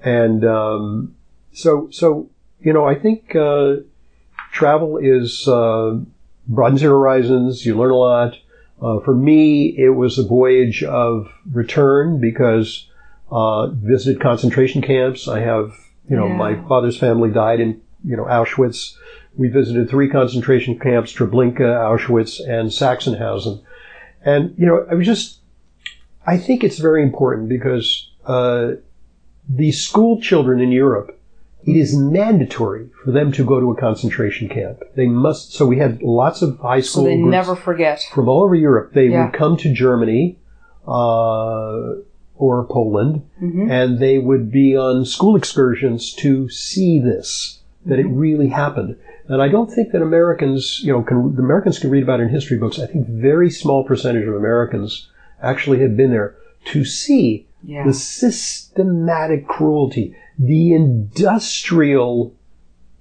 And 0.03 0.45
um 0.45 1.15
so 1.53 1.87
so 1.91 2.29
you 2.61 2.71
know, 2.73 2.85
I 2.85 2.95
think 2.95 3.35
uh 3.35 3.77
travel 4.51 4.97
is 4.97 5.47
uh 5.47 5.97
broadens 6.47 6.81
your 6.83 6.91
horizons, 6.91 7.65
you 7.65 7.75
learn 7.77 7.91
a 7.91 7.95
lot. 7.95 8.37
Uh, 8.81 8.99
for 8.99 9.15
me, 9.15 9.67
it 9.77 9.89
was 9.89 10.17
a 10.17 10.27
voyage 10.27 10.83
of 10.83 11.31
return 11.51 12.19
because 12.19 12.87
uh, 13.31 13.67
visited 13.67 14.21
concentration 14.21 14.81
camps. 14.81 15.27
I 15.27 15.39
have, 15.39 15.73
you 16.09 16.15
know, 16.15 16.27
Yeah. 16.27 16.35
my 16.35 16.55
father's 16.67 16.97
family 16.97 17.31
died 17.31 17.59
in, 17.59 17.81
you 18.03 18.15
know, 18.17 18.25
Auschwitz. 18.25 18.95
We 19.37 19.47
visited 19.47 19.89
three 19.89 20.09
concentration 20.09 20.77
camps: 20.79 21.13
Treblinka, 21.13 21.59
Auschwitz, 21.59 22.39
and 22.47 22.69
Sachsenhausen. 22.69 23.61
And 24.23 24.53
you 24.57 24.65
know, 24.65 24.85
I 24.89 24.93
was 24.95 25.05
just, 25.05 25.39
I 26.25 26.37
think 26.37 26.63
it's 26.63 26.79
very 26.79 27.01
important 27.03 27.49
because 27.49 28.09
uh, 28.25 28.71
the 29.49 29.71
school 29.71 30.21
children 30.21 30.59
in 30.61 30.71
Europe, 30.71 31.14
it 31.65 31.75
is 31.75 31.95
mandatory 31.97 32.89
for 33.03 33.11
them 33.11 33.31
to 33.33 33.43
go 33.45 33.59
to 33.59 33.71
a 33.71 33.75
concentration 33.75 34.47
camp. 34.49 34.83
They 34.95 35.07
must. 35.07 35.53
So 35.53 35.65
we 35.65 35.77
had 35.77 36.01
lots 36.01 36.41
of 36.41 36.59
high 36.59 36.81
so 36.81 36.87
school 36.91 37.03
they 37.05 37.15
groups 37.17 37.31
never 37.31 37.55
forget. 37.55 38.05
from 38.13 38.29
all 38.29 38.43
over 38.43 38.55
Europe. 38.55 38.93
They 38.93 39.07
Yeah. 39.07 39.25
would 39.25 39.33
come 39.33 39.57
to 39.57 39.73
Germany 39.73 40.37
uh, 40.87 41.95
or 42.37 42.65
Poland, 42.69 43.21
hmm 43.39 43.69
and 43.71 43.99
they 43.99 44.17
would 44.19 44.51
be 44.51 44.75
on 44.77 45.05
school 45.05 45.35
excursions 45.35 46.13
to 46.13 46.49
see 46.49 46.99
this 46.99 47.59
that 47.85 47.99
it 47.99 48.07
really 48.07 48.47
happened. 48.47 48.95
And 49.27 49.41
I 49.41 49.47
don't 49.47 49.71
think 49.71 49.91
that 49.91 50.01
Americans, 50.01 50.81
you 50.83 50.91
know, 50.91 51.01
can, 51.01 51.35
the 51.35 51.41
Americans 51.41 51.79
can 51.79 51.89
read 51.89 52.03
about 52.03 52.19
it 52.19 52.23
in 52.23 52.29
history 52.29 52.57
books. 52.57 52.79
I 52.79 52.85
think 52.87 53.07
very 53.07 53.49
small 53.49 53.83
percentage 53.83 54.27
of 54.27 54.35
Americans 54.35 55.07
actually 55.41 55.79
have 55.79 55.95
been 55.97 56.11
there 56.11 56.35
to 56.65 56.83
see 56.85 57.44
Yeah. 57.65 57.85
the 57.85 57.93
systematic 57.93 59.47
cruelty, 59.47 60.15
the 60.37 60.73
industrial 60.73 62.33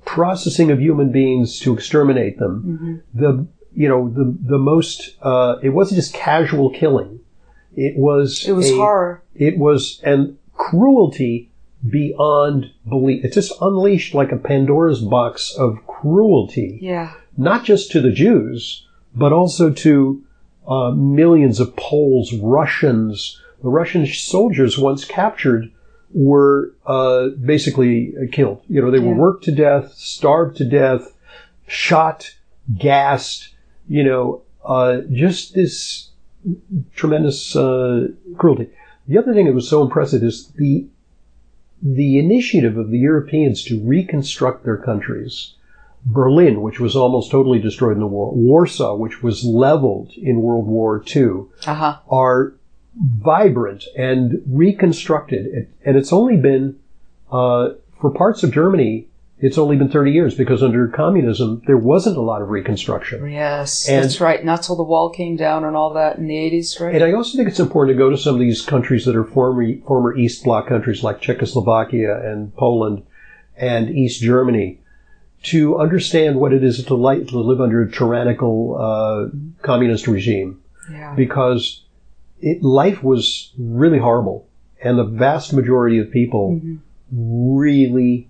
processing 0.05 0.71
of 0.71 0.81
human 0.81 1.11
beings 1.11 1.59
to 1.61 1.73
exterminate 1.75 2.39
them. 2.39 3.03
The 3.15 3.47
you 3.75 3.89
know 3.89 4.09
the 4.09 4.37
the 4.41 4.59
most 4.59 5.17
uh, 5.23 5.57
it 5.63 5.71
wasn't 5.71 5.97
just 5.97 6.15
casual 6.15 6.71
killing. 6.71 7.21
It 7.77 7.97
was 7.97 8.47
It 8.47 8.53
was 8.53 8.71
a- 8.71 8.77
horror. 8.77 9.23
It 9.35 9.59
was 9.59 10.01
and 10.05 10.37
cruelty 10.55 11.51
beyond 11.89 12.71
belief. 12.89 13.25
It 13.25 13.33
just 13.33 13.53
unleashed 13.61 14.15
like 14.15 14.33
a 14.33 14.37
Pandora's 14.39 15.01
box 15.03 15.55
of 15.59 15.85
cruelty 15.87 16.79
Yeah. 16.81 17.13
not 17.37 17.65
just 17.65 17.91
to 17.93 18.01
the 18.01 18.13
Jews, 18.13 18.87
but 19.15 19.33
also 19.33 19.71
to 19.71 20.23
uh, 20.67 20.93
millions 20.93 21.61
of 21.61 21.77
Poles, 21.77 22.33
Russians. 22.35 23.41
The 23.65 23.71
Russian 23.71 24.07
soldiers 24.07 24.79
once 24.79 25.07
captured 25.07 25.73
were 26.13 26.75
uh, 26.87 27.29
basically 27.45 28.13
killed. 28.31 28.61
You 28.69 28.83
know, 28.83 28.91
they 28.91 28.99
were 29.01 29.15
worked 29.15 29.45
to 29.45 29.53
death, 29.53 29.95
starved 29.95 30.59
to 30.59 30.65
death, 30.67 31.11
shot, 31.67 32.35
gassed. 32.79 33.55
You 33.89 34.05
know, 34.05 34.43
uh, 34.65 34.99
just 35.11 35.55
this 35.55 36.11
tremendous 36.95 37.57
uh, 37.57 38.09
cruelty. 38.37 38.69
The 39.09 39.17
other 39.19 39.33
thing 39.33 39.47
that 39.47 39.55
was 39.55 39.69
so 39.69 39.83
impressive 39.83 40.23
is 40.23 40.49
the 40.57 40.87
the 41.83 42.19
initiative 42.19 42.77
of 42.79 42.91
the 42.91 42.99
Europeans 42.99 43.63
to 43.65 43.81
reconstruct 43.83 44.65
their 44.65 44.77
countries. 44.79 45.55
Berlin, 46.07 46.61
which 46.61 46.81
was 46.81 46.95
almost 46.95 47.31
totally 47.31 47.59
destroyed 47.59 47.95
in 47.95 48.01
the 48.01 48.07
war, 48.07 48.31
Warsaw, 48.35 48.95
which 48.95 49.23
was 49.23 49.43
leveled 49.43 50.13
in 50.19 50.43
World 50.43 50.67
War 50.67 51.03
II, 51.17 51.47
Uh 51.67 51.75
huh. 51.75 51.97
are 52.11 52.55
vibrant 53.01 53.85
and 53.97 54.41
reconstructed. 54.51 55.47
It- 55.47 55.69
And 55.85 55.97
it's 55.97 56.13
only 56.13 56.37
been, 56.37 56.77
uh, 57.31 57.71
for 58.01 58.11
parts 58.11 58.43
of 58.43 58.53
Germany, 58.53 59.07
it's 59.41 59.59
only 59.59 59.77
been 59.77 59.89
30 59.89 60.13
years 60.13 60.35
because 60.35 60.63
under 60.63 60.87
communism, 60.89 61.61
there 61.67 61.77
wasn't 61.77 62.17
a 62.17 62.21
lot 62.21 62.41
of 62.41 62.49
reconstruction. 62.51 63.31
Yes, 63.31 63.89
And- 63.89 64.03
that's 64.03 64.21
right. 64.21 64.45
Not 64.45 64.63
till 64.63 64.77
the 64.77 64.83
wall 64.85 65.11
came 65.11 65.37
down 65.37 65.65
and 65.65 65.77
all 65.77 65.93
that 65.95 66.19
in 66.19 66.27
the 66.27 66.37
80s, 66.37 66.81
right? 66.81 66.95
And 66.95 67.05
I 67.05 67.13
also 67.13 67.37
think 67.37 67.49
it's 67.49 67.61
important 67.61 67.95
to 67.97 67.99
go 67.99 68.11
to 68.11 68.17
some 68.17 68.35
of 68.35 68.41
these 68.41 68.63
countries 68.63 69.05
that 69.05 69.17
are 69.17 69.25
former, 69.25 69.67
former 69.87 70.17
East 70.17 70.45
Bloc 70.45 70.69
countries 70.69 71.03
like 71.03 71.21
Czechoslovakia 71.21 72.21
and 72.25 72.55
Poland 72.57 73.03
and 73.57 73.91
East 73.91 74.23
Germany 74.23 74.81
to 75.45 75.77
understand 75.79 76.41
what 76.41 76.53
it 76.55 76.65
is 76.65 76.83
to 76.83 76.95
live 76.95 77.61
under 77.61 77.83
a 77.83 77.91
tyrannical 77.91 78.77
uh, 78.81 79.27
communist 79.63 80.07
regime 80.09 80.59
yeah. 80.91 81.13
because 81.15 81.84
it, 82.51 82.63
life 82.63 83.03
was 83.03 83.53
really 83.59 83.99
horrible. 83.99 84.47
And 84.83 84.99
the 84.99 85.05
vast 85.05 85.53
majority 85.53 85.99
of 85.99 86.11
people 86.11 86.61
really 87.11 88.29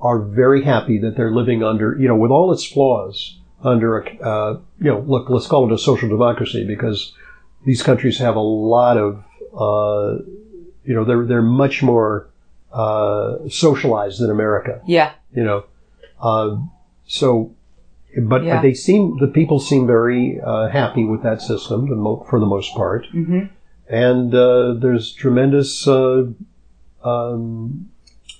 are 0.00 0.18
very 0.18 0.62
happy 0.64 0.98
that 0.98 1.16
they're 1.16 1.30
living 1.30 1.62
under, 1.62 1.96
you 1.98 2.08
know, 2.08 2.16
with 2.16 2.30
all 2.32 2.52
its 2.52 2.64
flaws, 2.64 3.38
under 3.62 3.98
a, 4.00 4.04
uh, 4.20 4.60
you 4.80 4.90
know, 4.90 5.00
look, 5.06 5.30
let's 5.30 5.46
call 5.46 5.64
it 5.66 5.72
a 5.72 5.78
social 5.78 6.08
democracy 6.08 6.64
because 6.66 7.14
these 7.64 7.82
countries 7.82 8.18
have 8.18 8.34
a 8.34 8.40
lot 8.40 8.96
of, 8.96 9.22
uh, 9.54 10.20
you 10.84 10.94
know, 10.94 11.04
they're, 11.04 11.24
they're 11.24 11.42
much 11.42 11.82
more, 11.84 12.28
uh, 12.72 13.36
socialized 13.48 14.20
than 14.20 14.30
America, 14.30 14.80
Yeah. 14.86 15.12
you 15.32 15.44
know. 15.44 15.64
Uh, 16.20 16.56
so, 17.06 17.54
but 18.20 18.44
Yeah. 18.44 18.60
they 18.62 18.74
seem, 18.74 19.18
the 19.18 19.26
people 19.28 19.58
seem 19.58 19.86
very, 19.86 20.40
uh, 20.40 20.68
happy 20.68 21.04
with 21.04 21.22
that 21.22 21.40
system 21.42 21.88
the 21.88 21.96
mo- 21.96 22.24
for 22.28 22.38
the 22.40 22.46
most 22.46 22.74
part. 22.74 23.06
hmm 23.06 23.44
And, 23.88 24.34
uh, 24.34 24.74
there's 24.74 25.12
tremendous, 25.12 25.86
uh, 25.86 26.24
um, 27.04 27.88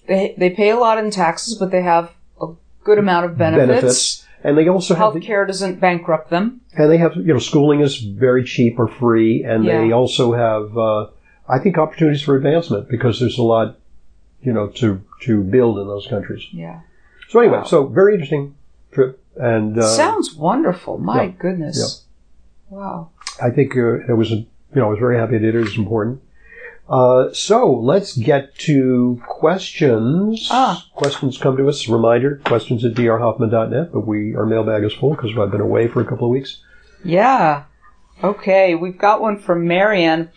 They, 0.07 0.35
they 0.37 0.51
pay 0.51 0.71
a 0.71 0.77
lot 0.77 0.99
in 0.99 1.11
taxes, 1.11 1.55
but 1.59 1.71
they 1.71 1.83
have 1.83 2.11
a 2.41 2.49
good 2.85 2.99
amount 2.99 3.27
of 3.27 3.39
benefits. 3.39 3.69
benefits. 3.69 4.27
And 4.45 4.59
they 4.59 4.69
also 4.69 4.95
have, 4.95 5.13
Healthcare 5.15 5.47
doesn't 5.47 5.79
bankrupt 5.81 6.31
them. 6.31 6.61
and 6.77 6.91
they 6.91 6.99
have, 6.99 7.15
you 7.17 7.33
know, 7.33 7.39
schooling 7.39 7.81
is 7.81 7.99
very 7.99 8.43
cheap 8.45 8.79
or 8.79 8.89
free, 8.89 9.45
and 9.45 9.67
they 9.69 9.93
also 9.93 10.33
have, 10.33 10.77
uh, 10.77 11.07
I 11.49 11.59
think, 11.61 11.79
opportunities 11.79 12.23
for 12.23 12.35
advancement 12.37 12.89
because 12.89 13.21
there's 13.21 13.39
a 13.39 13.43
lot, 13.45 13.79
you 14.43 14.53
know, 14.53 14.67
to 14.69 15.01
to 15.23 15.43
build 15.45 15.79
in 15.79 15.87
those 15.87 16.09
countries. 16.09 16.43
Yeah. 16.53 16.81
So 17.29 17.39
anyway, 17.39 17.59
Wow. 17.59 17.65
so 17.65 17.87
very 17.87 18.15
interesting 18.15 18.55
trip, 18.91 19.22
and 19.37 19.79
uh, 19.79 19.87
Sounds 19.87 20.35
wonderful. 20.35 20.99
My 20.99 21.25
yeah. 21.25 21.31
goodness. 21.31 22.05
Wow. 22.71 23.11
I 23.43 23.51
think 23.51 23.77
uh, 23.77 24.01
it 24.01 24.17
was, 24.17 24.31
you 24.31 24.47
know, 24.75 24.87
I 24.87 24.91
was 24.91 24.99
very 24.99 25.17
happy 25.17 25.37
I 25.37 25.39
did 25.39 25.55
it. 25.55 25.59
It 25.59 25.65
was 25.65 25.79
important. 25.79 26.23
Uh, 26.89 27.33
so 27.33 27.73
let's 27.73 28.17
get 28.17 28.55
to 28.59 29.21
questions. 29.27 30.49
Ah. 30.51 30.87
Questions 30.95 31.39
come 31.39 31.57
to 31.57 31.69
us. 31.69 31.89
Reminder, 31.89 32.41
questions 32.45 32.85
at 32.85 32.93
drhoffman.net, 32.95 33.93
but 33.93 34.07
we, 34.07 34.35
our 34.35 34.45
mailbag 34.45 34.85
is 34.85 34.93
full 34.93 35.15
because 35.15 35.31
I've 35.39 35.51
been 35.51 35.61
away 35.61 35.89
for 35.89 36.01
a 36.01 36.05
couple 36.05 36.27
of 36.27 36.33
weeks. 36.33 36.63
Yeah. 37.05 37.65
Okay, 38.23 38.75
we've 38.75 38.99
got 38.99 39.21
one 39.21 39.39
from 39.39 39.67
Marianne. 39.67 40.31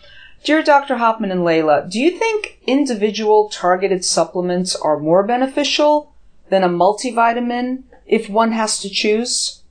Dear 0.44 0.62
Dr. 0.62 0.96
Hoffman 0.96 1.30
and 1.30 1.40
Leyla, 1.40 1.90
do 1.90 1.98
you 1.98 2.10
think 2.10 2.58
individual 2.66 3.48
targeted 3.48 4.04
supplements 4.04 4.76
are 4.76 4.98
more 4.98 5.24
beneficial 5.24 6.12
than 6.48 6.62
a 6.62 6.68
multivitamin 6.68 7.82
if 8.06 8.28
one 8.28 8.52
has 8.52 8.80
to 8.80 8.88
choose? 8.90 9.62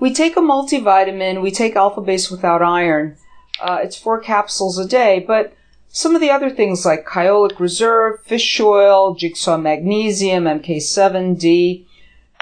We 0.00 0.12
take 0.12 0.36
a 0.36 0.40
multivitamin, 0.40 1.40
we 1.42 1.50
take 1.50 1.76
alpha 1.76 2.00
base 2.00 2.30
without 2.30 2.62
iron. 2.62 3.16
Uh, 3.60 3.78
it's 3.82 3.96
four 3.96 4.20
capsules 4.20 4.78
a 4.78 4.86
day, 4.86 5.24
but 5.26 5.54
some 5.88 6.14
of 6.14 6.20
the 6.20 6.30
other 6.30 6.50
things 6.50 6.84
like 6.84 7.06
Kyolic 7.06 7.58
Reserve, 7.60 8.20
fish 8.24 8.60
oil, 8.60 9.14
jigsaw 9.14 9.56
magnesium, 9.56 10.44
MK7, 10.44 11.38
D. 11.38 11.86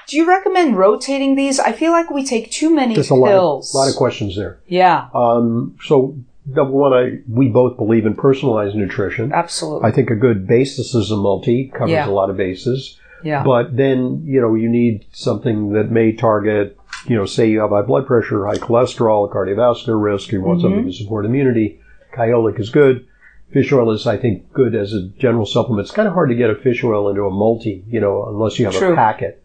Do 0.09 0.17
you 0.17 0.27
recommend 0.27 0.77
rotating 0.79 1.37
these? 1.37 1.61
I 1.61 1.73
feel 1.73 1.93
like 1.93 2.11
we 2.11 2.25
take 2.25 2.51
too 2.51 2.75
many 2.75 2.95
There's 2.95 3.11
a 3.11 3.15
lot 3.15 3.27
of, 3.29 3.33
pills. 3.33 3.75
lot 3.75 3.89
of 3.89 3.95
questions 3.97 4.37
there. 4.37 4.59
Yeah, 4.67 5.09
Um, 5.15 5.77
so 5.85 6.17
number 6.47 6.73
one, 6.73 6.93
I 6.93 7.19
we 7.29 7.49
both 7.49 7.77
believe 7.77 8.07
in 8.07 8.15
personalized 8.15 8.75
nutrition. 8.75 9.33
absolutely. 9.33 9.89
I 9.89 9.93
think 9.93 10.11
a 10.11 10.17
good 10.17 10.47
basis 10.49 10.95
is 10.95 11.11
a 11.11 11.17
multi 11.17 11.69
covers 11.69 11.91
Yeah. 11.91 12.09
a 12.09 12.11
lot 12.11 12.31
of 12.31 12.37
bases. 12.37 12.99
Yeah. 13.25 13.43
But 13.45 13.77
then, 13.77 14.23
you 14.25 14.41
know, 14.41 14.55
you 14.55 14.69
need 14.69 15.07
something 15.13 15.73
that 15.73 15.91
may 15.91 16.13
target, 16.13 16.79
you 17.07 17.17
know, 17.17 17.27
say 17.27 17.49
you 17.51 17.61
have 17.61 17.71
high 17.71 17.83
blood 17.83 18.07
pressure, 18.07 18.47
high 18.47 18.59
cholesterol, 18.59 19.33
cardiovascular 19.33 20.01
risk, 20.03 20.33
you 20.33 20.41
want 20.43 20.59
Mm-hmm. 20.61 20.67
something 20.69 20.87
to 20.87 20.93
support 20.93 21.25
immunity. 21.27 21.81
Kyolic 22.15 22.61
is 22.61 22.71
good. 22.71 23.07
Fish 23.53 23.71
oil 23.73 23.91
is, 23.91 24.07
I 24.07 24.17
think, 24.17 24.51
good 24.53 24.75
as 24.75 24.93
a 24.95 25.09
general 25.19 25.45
supplement. 25.47 25.87
It's 25.87 25.95
kind 25.95 26.09
of 26.09 26.15
hard 26.15 26.31
to 26.31 26.35
get 26.35 26.51
a 26.51 26.55
fish 26.55 26.83
oil 26.85 27.09
into 27.11 27.23
a 27.25 27.31
multi, 27.31 27.85
you 27.89 28.01
know, 28.01 28.27
unless 28.29 28.59
you 28.59 28.65
have 28.67 28.75
True. 28.75 28.93
a 28.93 28.97
packet. 28.97 29.43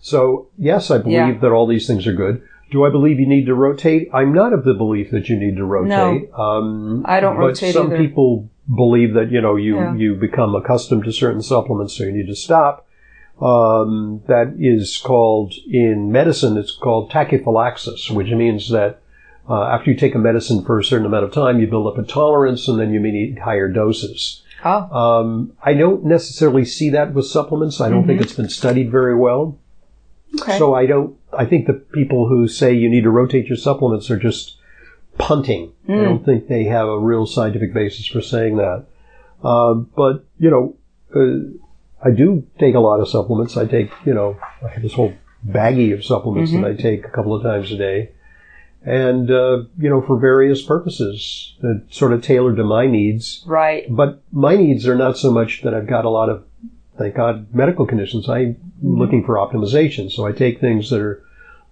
So, 0.00 0.48
yes, 0.58 0.90
I 0.90 0.98
believe 0.98 1.12
Yeah. 1.14 1.38
that 1.40 1.50
all 1.52 1.66
these 1.66 1.86
things 1.86 2.06
are 2.06 2.12
good. 2.12 2.42
Do 2.70 2.84
I 2.84 2.90
believe 2.90 3.20
you 3.20 3.26
need 3.26 3.46
to 3.46 3.54
rotate? 3.54 4.08
I'm 4.12 4.32
not 4.32 4.52
of 4.52 4.64
the 4.64 4.74
belief 4.74 5.10
that 5.12 5.28
you 5.28 5.36
need 5.38 5.56
to 5.56 5.64
rotate. 5.64 6.30
Um, 6.34 7.04
I 7.06 7.20
don't 7.20 7.36
but 7.36 7.42
rotate 7.42 7.74
some 7.74 7.86
either. 7.86 7.96
people 7.98 8.48
believe 8.74 9.14
that, 9.14 9.30
you 9.30 9.40
know, 9.40 9.54
you, 9.56 9.76
Yeah. 9.76 9.94
you 9.94 10.14
become 10.14 10.54
accustomed 10.54 11.04
to 11.04 11.12
certain 11.12 11.42
supplements, 11.42 11.94
so 11.94 12.04
you 12.04 12.12
need 12.12 12.26
to 12.26 12.34
stop 12.34 12.86
um, 13.40 14.22
that 14.26 14.54
is 14.58 14.98
called 14.98 15.54
in 15.70 16.12
medicine. 16.12 16.56
It's 16.56 16.72
called 16.72 17.10
tachyphylaxis, 17.10 18.10
which 18.10 18.28
means 18.30 18.70
that 18.70 19.00
uh, 19.48 19.64
after 19.64 19.90
you 19.90 19.96
take 19.96 20.14
a 20.14 20.18
medicine 20.18 20.64
for 20.64 20.78
a 20.78 20.84
certain 20.84 21.06
amount 21.06 21.24
of 21.24 21.32
time, 21.32 21.60
you 21.60 21.66
build 21.66 21.86
up 21.86 21.98
a 21.98 22.06
tolerance, 22.06 22.68
and 22.68 22.78
then 22.78 22.92
you 22.92 23.00
may 23.00 23.10
need 23.10 23.38
higher 23.40 23.68
doses. 23.68 24.42
oh, 24.64 24.88
Um, 24.96 25.52
I 25.62 25.74
don't 25.74 26.04
necessarily 26.04 26.64
see 26.64 26.90
that 26.90 27.12
with 27.12 27.26
supplements. 27.26 27.80
I 27.80 27.90
don't 27.90 28.06
think 28.06 28.20
it's 28.20 28.32
been 28.32 28.48
studied 28.48 28.90
very 28.90 29.14
well. 29.16 29.58
okay. 30.40 30.56
So 30.58 30.74
I 30.74 30.86
don't. 30.86 31.16
I 31.36 31.44
think 31.44 31.66
the 31.66 31.74
people 31.74 32.28
who 32.28 32.46
say 32.48 32.72
you 32.72 32.88
need 32.88 33.02
to 33.02 33.10
rotate 33.10 33.46
your 33.48 33.56
supplements 33.58 34.10
are 34.10 34.16
just 34.18 34.56
punting. 35.18 35.72
I 35.88 35.92
don't 36.04 36.24
think 36.24 36.48
they 36.48 36.64
have 36.64 36.88
a 36.88 36.98
real 36.98 37.26
scientific 37.26 37.74
basis 37.74 38.06
for 38.06 38.20
saying 38.22 38.56
that. 38.56 38.86
Uh, 39.42 39.74
but 39.74 40.24
you 40.38 40.50
know, 40.50 40.76
uh, 41.14 41.63
I 42.04 42.10
do 42.10 42.46
take 42.58 42.74
a 42.74 42.80
lot 42.80 43.00
of 43.00 43.08
supplements. 43.08 43.56
I 43.56 43.66
take 43.66 43.90
you 44.04 44.14
know 44.14 44.36
I 44.62 44.68
have 44.68 44.82
this 44.82 44.92
whole 44.92 45.14
baggie 45.46 45.92
of 45.94 46.04
supplements 46.04 46.52
that 46.52 46.64
I 46.64 46.74
take 46.74 47.04
a 47.04 47.10
couple 47.10 47.34
of 47.34 47.42
times 47.42 47.72
a 47.72 47.76
day, 47.76 48.10
and 48.84 49.30
uh, 49.30 49.64
you 49.78 49.88
know 49.90 50.02
for 50.02 50.18
various 50.18 50.62
purposes, 50.62 51.54
that 51.60 51.86
sort 51.90 52.12
of 52.12 52.22
tailored 52.22 52.56
to 52.56 52.64
my 52.64 52.86
needs. 52.86 53.42
right. 53.46 53.84
But 53.88 54.22
my 54.32 54.56
needs 54.56 54.86
are 54.86 54.94
not 54.96 55.16
so 55.18 55.30
much 55.32 55.62
that 55.62 55.74
I've 55.74 55.86
got 55.86 56.04
a 56.04 56.10
lot 56.10 56.28
of, 56.28 56.44
thank 56.98 57.14
God, 57.16 57.52
medical 57.54 57.86
conditions. 57.86 58.28
I'm 58.28 58.56
looking 58.82 59.24
for 59.24 59.36
optimization. 59.36 60.10
So 60.10 60.26
I 60.26 60.32
take 60.32 60.60
things 60.60 60.90
that 60.90 61.00
are 61.00 61.22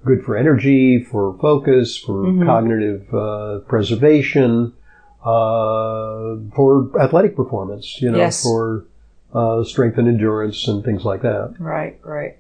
good 0.05 0.25
for 0.25 0.37
energy, 0.37 1.03
for 1.05 1.37
focus, 1.41 1.97
for 1.97 2.25
cognitive 2.45 3.13
uh, 3.15 3.59
preservation, 3.69 4.73
uh, 5.25 6.37
for 6.57 6.91
athletic 7.01 7.37
performance, 7.37 8.01
you 8.03 8.11
know, 8.11 8.19
Yes. 8.19 8.43
for 8.43 8.85
uh, 9.35 9.65
strength 9.65 9.99
and 9.99 10.09
endurance 10.09 10.69
and 10.69 10.85
things 10.85 11.05
like 11.05 11.23
that. 11.23 11.55
Right, 11.59 11.99
right. 12.05 12.37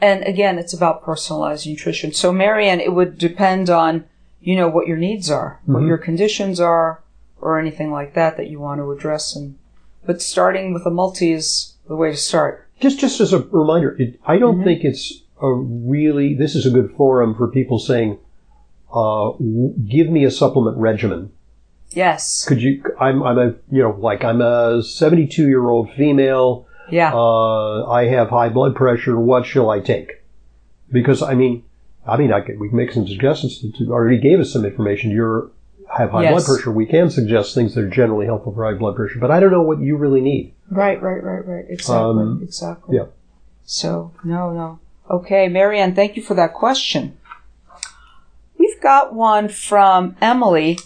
And 0.00 0.24
again, 0.24 0.58
it's 0.58 0.72
about 0.74 1.04
personalized 1.04 1.66
nutrition. 1.66 2.12
So, 2.12 2.32
Marianne, 2.32 2.80
it 2.80 2.92
would 2.92 3.18
depend 3.18 3.70
on, 3.70 4.04
you 4.40 4.56
know, 4.56 4.68
what 4.68 4.86
your 4.88 4.96
needs 4.96 5.30
are, 5.30 5.60
Mm-hmm. 5.62 5.72
what 5.74 5.82
your 5.84 5.98
conditions 5.98 6.58
are, 6.58 7.00
or 7.40 7.58
anything 7.58 7.92
like 7.92 8.14
that 8.14 8.36
that 8.36 8.48
you 8.50 8.58
want 8.60 8.80
to 8.80 8.90
address. 8.92 9.36
And 9.36 9.56
but 10.04 10.20
starting 10.20 10.72
with 10.74 10.84
a 10.86 10.90
multi 10.90 11.32
is 11.32 11.74
the 11.86 11.94
way 11.96 12.10
to 12.10 12.16
start. 12.16 12.66
just 12.80 12.98
just 12.98 13.20
as 13.20 13.32
a 13.32 13.40
reminder, 13.40 13.94
it, 14.00 14.18
I 14.26 14.38
don't 14.38 14.56
Mm-hmm. 14.56 14.64
think 14.64 14.84
it's 14.84 15.22
a 15.40 15.52
really. 15.52 16.34
This 16.34 16.54
is 16.56 16.66
a 16.66 16.70
good 16.70 16.92
forum 16.96 17.34
for 17.36 17.46
people 17.48 17.78
saying, 17.78 18.18
uh, 18.92 19.32
w- 19.32 19.74
"Give 19.88 20.08
me 20.08 20.24
a 20.24 20.30
supplement 20.30 20.76
regimen." 20.78 21.30
Yes. 21.94 22.44
Could 22.46 22.62
you? 22.62 22.82
I'm 23.00 23.22
I'm 23.22 23.38
a 23.38 23.54
you 23.70 23.82
know 23.82 23.96
like 23.98 24.24
I'm 24.24 24.40
a 24.40 24.82
72 24.82 25.46
year 25.48 25.68
old 25.68 25.92
female. 25.92 26.66
Yeah. 26.90 27.12
Uh, 27.14 27.86
I 27.90 28.06
have 28.06 28.30
high 28.30 28.48
blood 28.48 28.74
pressure. 28.74 29.18
What 29.18 29.46
shall 29.46 29.70
I 29.70 29.80
take? 29.80 30.22
Because 30.90 31.22
I 31.22 31.34
mean, 31.34 31.64
I 32.06 32.16
mean, 32.16 32.32
I 32.32 32.40
could, 32.40 32.58
we 32.60 32.68
can 32.68 32.76
make 32.76 32.92
some 32.92 33.06
suggestions. 33.06 33.62
You 33.62 33.92
already 33.92 34.18
gave 34.18 34.40
us 34.40 34.52
some 34.52 34.64
information. 34.64 35.10
You're 35.10 35.50
have 35.96 36.10
high 36.10 36.22
Yes. 36.22 36.32
blood 36.32 36.44
pressure. 36.56 36.70
We 36.72 36.86
can 36.86 37.10
suggest 37.10 37.54
things 37.54 37.74
that 37.74 37.84
are 37.84 37.88
generally 37.88 38.26
helpful 38.26 38.52
for 38.54 38.64
high 38.64 38.78
blood 38.78 38.96
pressure. 38.96 39.18
But 39.18 39.30
I 39.30 39.40
don't 39.40 39.50
know 39.52 39.62
what 39.62 39.80
you 39.80 39.96
really 39.96 40.20
need. 40.20 40.54
Right, 40.70 41.00
right, 41.02 41.22
right, 41.22 41.46
right. 41.46 41.64
Exactly, 41.68 42.22
Um, 42.22 42.40
exactly. 42.42 42.96
yeah. 42.96 43.04
So, 43.64 44.12
no, 44.24 44.52
no. 44.52 44.78
Okay, 45.10 45.48
Marianne, 45.48 45.94
thank 45.94 46.16
you 46.16 46.22
for 46.22 46.34
that 46.34 46.54
question. 46.54 47.18
We've 48.58 48.80
got 48.80 49.14
one 49.14 49.48
from 49.48 50.16
Emily. 50.22 50.78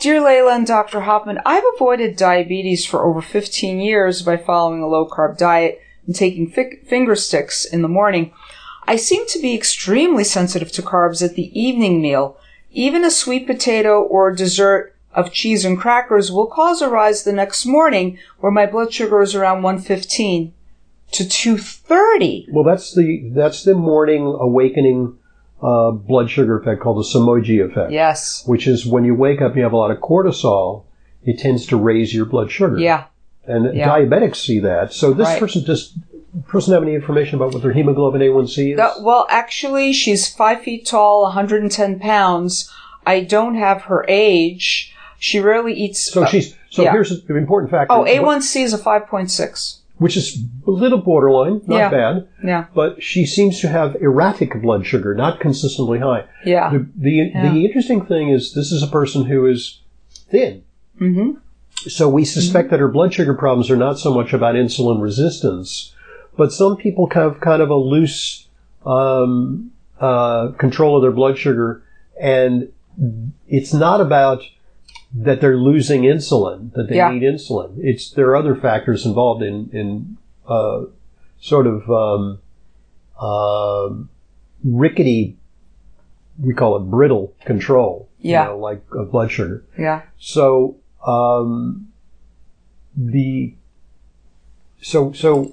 Dear 0.00 0.22
Leyla 0.22 0.56
and 0.56 0.66
Dr. 0.66 1.00
Hoffman, 1.00 1.40
I've 1.44 1.62
avoided 1.74 2.16
diabetes 2.16 2.86
for 2.86 3.04
over 3.04 3.20
15 3.20 3.80
years 3.80 4.22
by 4.22 4.38
following 4.38 4.80
a 4.80 4.88
low 4.88 5.06
carb 5.06 5.36
diet 5.36 5.78
and 6.06 6.16
taking 6.16 6.50
fi- 6.50 6.78
finger 6.86 7.14
sticks 7.14 7.66
in 7.66 7.82
the 7.82 7.88
morning. 7.88 8.32
I 8.88 8.96
seem 8.96 9.26
to 9.26 9.38
be 9.38 9.54
extremely 9.54 10.24
sensitive 10.24 10.72
to 10.72 10.82
carbs 10.82 11.22
at 11.22 11.34
the 11.34 11.52
evening 11.52 12.00
meal. 12.00 12.38
Even 12.72 13.04
a 13.04 13.10
sweet 13.10 13.46
potato 13.46 14.00
or 14.00 14.34
dessert 14.34 14.96
of 15.12 15.34
cheese 15.34 15.66
and 15.66 15.78
crackers 15.78 16.32
will 16.32 16.46
cause 16.46 16.80
a 16.80 16.88
rise 16.88 17.24
the 17.24 17.32
next 17.32 17.66
morning 17.66 18.18
where 18.38 18.50
my 18.50 18.64
blood 18.64 18.94
sugar 18.94 19.20
is 19.20 19.34
around 19.34 19.62
115 19.62 20.54
to 21.12 21.28
230. 21.28 22.48
Well, 22.50 22.64
that's 22.64 22.94
the 22.94 23.30
that's 23.34 23.64
the 23.64 23.74
morning 23.74 24.22
awakening 24.24 25.18
uh, 25.62 25.90
blood 25.90 26.30
sugar 26.30 26.58
effect 26.58 26.80
called 26.80 26.98
the 26.98 27.08
Somogyi 27.18 27.64
effect. 27.64 27.92
Yes. 27.92 28.42
Which 28.46 28.66
is 28.66 28.86
when 28.86 29.04
you 29.04 29.14
wake 29.14 29.40
up, 29.42 29.56
you 29.56 29.62
have 29.62 29.72
a 29.72 29.76
lot 29.76 29.90
of 29.90 29.98
cortisol. 29.98 30.84
It 31.24 31.38
tends 31.38 31.66
to 31.66 31.76
raise 31.76 32.14
your 32.14 32.24
blood 32.24 32.50
sugar. 32.50 32.78
Yeah. 32.78 33.04
And 33.46 33.74
Yeah. 33.76 33.88
diabetics 33.88 34.36
see 34.36 34.60
that. 34.60 34.92
So 34.92 35.12
this 35.12 35.26
Right. 35.26 35.40
person 35.40 35.64
just 35.64 35.94
person 36.46 36.72
have 36.72 36.82
any 36.82 36.94
information 36.94 37.34
about 37.36 37.52
what 37.52 37.62
their 37.62 37.72
hemoglobin 37.72 38.22
A1C 38.22 38.70
is? 38.72 38.76
That- 38.76 39.02
well, 39.02 39.26
actually, 39.30 39.92
she's 39.92 40.28
five 40.28 40.60
feet 40.62 40.86
tall, 40.86 41.24
110 41.24 41.98
pounds. 41.98 42.70
I 43.04 43.20
don't 43.20 43.56
have 43.56 43.82
her 43.82 44.04
age. 44.08 44.94
She 45.18 45.40
rarely 45.40 45.74
eats. 45.74 46.10
so 46.12 46.24
she's 46.24 46.54
so 46.70 46.82
yeah. 46.84 46.92
here's 46.92 47.10
an 47.10 47.36
important 47.36 47.70
factor. 47.70 47.92
oh, 47.92 48.04
A1C 48.04 48.62
is 48.62 48.72
a 48.72 48.78
5.6. 48.78 49.79
which 50.00 50.16
is 50.16 50.42
a 50.66 50.70
little 50.70 50.98
borderline, 50.98 51.60
not 51.66 51.76
Yeah. 51.76 51.90
bad. 51.90 52.28
Yeah. 52.42 52.64
But 52.74 53.02
she 53.02 53.26
seems 53.26 53.60
to 53.60 53.68
have 53.68 53.96
erratic 54.00 54.60
blood 54.62 54.86
sugar, 54.86 55.14
not 55.14 55.40
consistently 55.40 55.98
high. 55.98 56.24
Yeah. 56.44 56.70
The 56.72 56.86
the, 56.96 57.10
Yeah. 57.34 57.52
the 57.52 57.64
interesting 57.66 58.04
thing 58.06 58.30
is 58.30 58.54
this 58.54 58.72
is 58.72 58.82
a 58.82 58.86
person 58.88 59.24
who 59.26 59.46
is 59.46 59.80
thin. 60.30 60.62
Mm-hmm. 60.98 61.30
So 61.96 62.08
we 62.08 62.24
suspect 62.24 62.70
that 62.70 62.80
her 62.80 62.88
blood 62.88 63.12
sugar 63.12 63.34
problems 63.34 63.70
are 63.70 63.76
not 63.76 63.98
so 63.98 64.12
much 64.12 64.32
about 64.32 64.54
insulin 64.54 65.00
resistance, 65.02 65.94
but 66.36 66.50
some 66.52 66.76
people 66.76 67.08
have 67.12 67.40
kind 67.40 67.60
of 67.62 67.68
a 67.70 67.74
loose 67.76 68.48
um, 68.86 69.70
uh, 70.00 70.48
control 70.58 70.96
of 70.96 71.02
their 71.02 71.12
blood 71.12 71.36
sugar, 71.36 71.82
and 72.18 72.70
it's 73.48 73.74
not 73.74 74.00
about 74.00 74.42
that 75.14 75.40
they're 75.40 75.56
losing 75.56 76.02
insulin, 76.02 76.72
that 76.74 76.88
they 76.88 76.96
Yeah. 76.96 77.10
need 77.10 77.22
insulin. 77.22 77.72
It's 77.78 78.10
there 78.10 78.28
are 78.28 78.36
other 78.36 78.54
factors 78.54 79.04
involved 79.06 79.42
in 79.42 79.68
in 79.72 80.16
uh, 80.48 80.82
sort 81.40 81.66
of 81.66 81.90
um, 81.90 82.38
um 83.20 84.08
rickety. 84.64 85.36
We 86.40 86.54
call 86.54 86.76
it 86.76 86.80
brittle 86.90 87.34
control. 87.44 88.08
Yeah. 88.20 88.44
You 88.44 88.50
know, 88.50 88.58
like 88.58 88.82
of 88.92 89.10
blood 89.10 89.30
sugar. 89.30 89.64
Yeah. 89.78 90.02
So 90.18 90.76
um, 91.06 91.88
the 92.96 93.54
so 94.80 95.12
so 95.12 95.52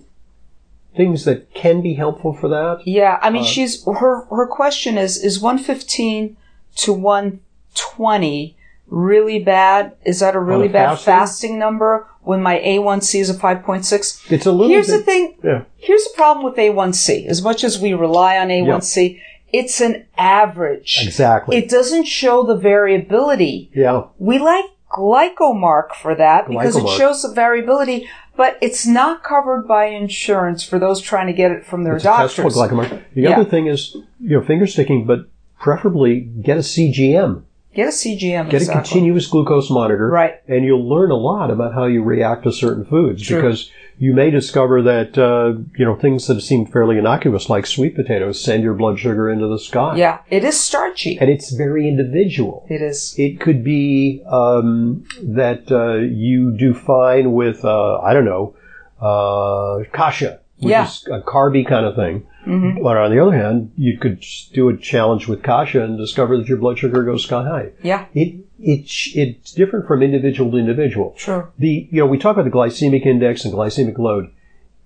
things 0.96 1.26
that 1.26 1.54
can 1.54 1.82
be 1.82 1.94
helpful 1.94 2.34
for 2.34 2.48
that. 2.50 2.82
Yeah. 2.86 3.20
I 3.22 3.30
mean, 3.30 3.44
Uh, 3.44 3.46
she's 3.46 3.84
her 3.86 4.26
her 4.26 4.48
question 4.48 4.98
is 4.98 5.18
is 5.18 5.40
115 5.42 6.36
to 6.76 6.94
120 6.94 8.57
really 8.90 9.40
bad? 9.40 9.96
Is 10.06 10.20
that 10.22 10.36
a 10.36 10.40
really 10.40 10.68
bad 10.68 10.96
fasting? 10.96 11.06
fasting 11.06 11.60
number 11.60 12.08
when 12.22 12.42
my 12.42 12.60
A1C 12.60 13.20
is 13.20 13.30
a 13.30 13.34
5.6? 13.34 14.32
It's 14.32 14.46
a 14.46 14.52
little. 14.52 14.68
Here's 14.70 14.88
bit, 14.88 14.98
the 14.98 15.04
thing. 15.04 15.38
Yeah. 15.44 15.64
Here's 15.78 16.04
the 16.04 16.14
problem 16.16 16.46
with 16.46 16.56
A1C. 16.56 17.28
As 17.28 17.42
much 17.42 17.64
as 17.64 17.80
we 17.80 17.94
rely 17.94 18.38
on 18.38 18.48
A1C, 18.50 19.20
it's 19.54 19.80
an 19.82 20.06
average. 20.18 21.00
Exactly. 21.04 21.58
It 21.58 21.70
doesn't 21.70 22.06
show 22.06 22.44
the 22.44 22.56
variability. 22.58 23.72
yeah. 23.74 24.04
We 24.18 24.40
like 24.40 24.66
glycomark 24.92 25.94
for 26.02 26.16
that 26.16 26.48
because 26.48 26.76
it 26.76 26.88
shows 26.90 27.22
the 27.22 27.34
variability, 27.34 28.10
but 28.36 28.58
it's 28.62 28.86
not 28.88 29.24
covered 29.24 29.68
by 29.68 29.86
insurance 29.86 30.64
for 30.64 30.80
those 30.80 31.02
trying 31.02 31.28
to 31.28 31.34
get 31.34 31.52
it 31.52 31.66
from 31.66 31.84
their 31.84 31.96
It's 31.98 32.06
a 32.06 32.08
test 32.08 32.36
for 32.36 32.44
doctors. 32.44 32.58
glycomark. 32.58 33.02
The 33.14 33.22
Yeah. 33.22 33.32
other 33.40 33.46
thing 33.50 33.68
is, 33.68 33.96
you 34.22 34.38
know, 34.40 34.42
finger 34.46 34.66
sticking, 34.68 35.06
but 35.06 35.28
preferably 35.60 36.22
get 36.22 36.58
a 36.58 36.64
CGM. 36.64 37.44
Get 37.78 37.90
a 37.90 37.92
CGM. 37.92 38.50
Get 38.50 38.62
exactly. 38.64 38.66
a 38.66 38.84
continuous 38.84 39.28
glucose 39.28 39.70
monitor. 39.70 40.08
Right. 40.08 40.42
And 40.48 40.66
you'll 40.66 40.90
learn 40.90 41.12
a 41.12 41.16
lot 41.16 41.52
about 41.52 41.76
how 41.76 41.86
you 41.86 42.02
react 42.02 42.44
to 42.46 42.52
certain 42.52 42.84
foods 42.84 43.22
True. 43.22 43.40
because 43.40 43.70
you 44.00 44.16
may 44.16 44.32
discover 44.32 44.82
that, 44.82 45.16
uh, 45.16 45.60
you 45.78 45.86
know, 45.86 45.96
things 45.96 46.26
that 46.26 46.42
seem 46.42 46.66
fairly 46.66 46.98
innocuous 46.98 47.52
like 47.52 47.68
sweet 47.68 47.96
potatoes 47.96 48.44
send 48.44 48.64
your 48.64 48.74
blood 48.74 48.98
sugar 48.98 49.30
into 49.30 49.48
the 49.48 49.60
sky. 49.60 49.96
Yeah, 49.96 50.22
it 50.32 50.44
is 50.44 50.60
starchy. 50.60 51.20
And 51.20 51.30
it's 51.30 51.52
very 51.52 51.88
individual. 51.88 52.66
It 52.68 52.82
is. 52.82 53.14
It 53.16 53.40
could 53.40 53.64
be 53.64 54.24
um, 54.28 55.06
that 55.22 55.72
uh, 55.72 55.98
you 55.98 56.58
do 56.58 56.74
fine 56.74 57.34
with, 57.34 57.64
uh, 57.64 58.00
I 58.00 58.14
don't 58.14 58.26
know, 58.26 58.56
uh, 59.00 59.84
kasha, 59.94 60.40
which 60.58 60.72
Yeah. 60.72 60.86
is 60.88 61.08
a 61.12 61.22
carby 61.22 61.68
kind 61.68 61.86
of 61.86 61.96
thing. 61.96 62.26
Mhm. 62.48 62.82
But 62.84 62.98
on 62.98 63.12
the 63.12 63.20
other 63.22 63.36
hand, 63.38 63.72
you 63.78 63.98
could 63.98 64.24
do 64.54 64.70
a 64.70 64.78
challenge 64.78 65.28
with 65.28 65.44
kasha 65.44 65.84
and 65.84 65.98
discover 65.98 66.38
that 66.38 66.48
your 66.48 66.58
blood 66.58 66.80
sugar 66.80 67.04
goes 67.04 67.24
sky 67.24 67.44
high. 67.44 67.70
Yeah, 67.84 68.06
It, 68.14 68.36
it 68.60 68.86
it's 69.16 69.52
different 69.54 69.86
from 69.88 70.02
individual 70.02 70.52
to 70.52 70.58
individual. 70.58 71.14
true. 71.18 71.48
The 71.60 71.88
you 71.92 72.00
know 72.00 72.06
we 72.08 72.18
talk 72.18 72.36
about 72.38 72.46
the 72.46 72.52
glycemic 72.58 73.06
index 73.06 73.44
and 73.46 73.54
glycemic 73.54 73.98
load. 73.98 74.30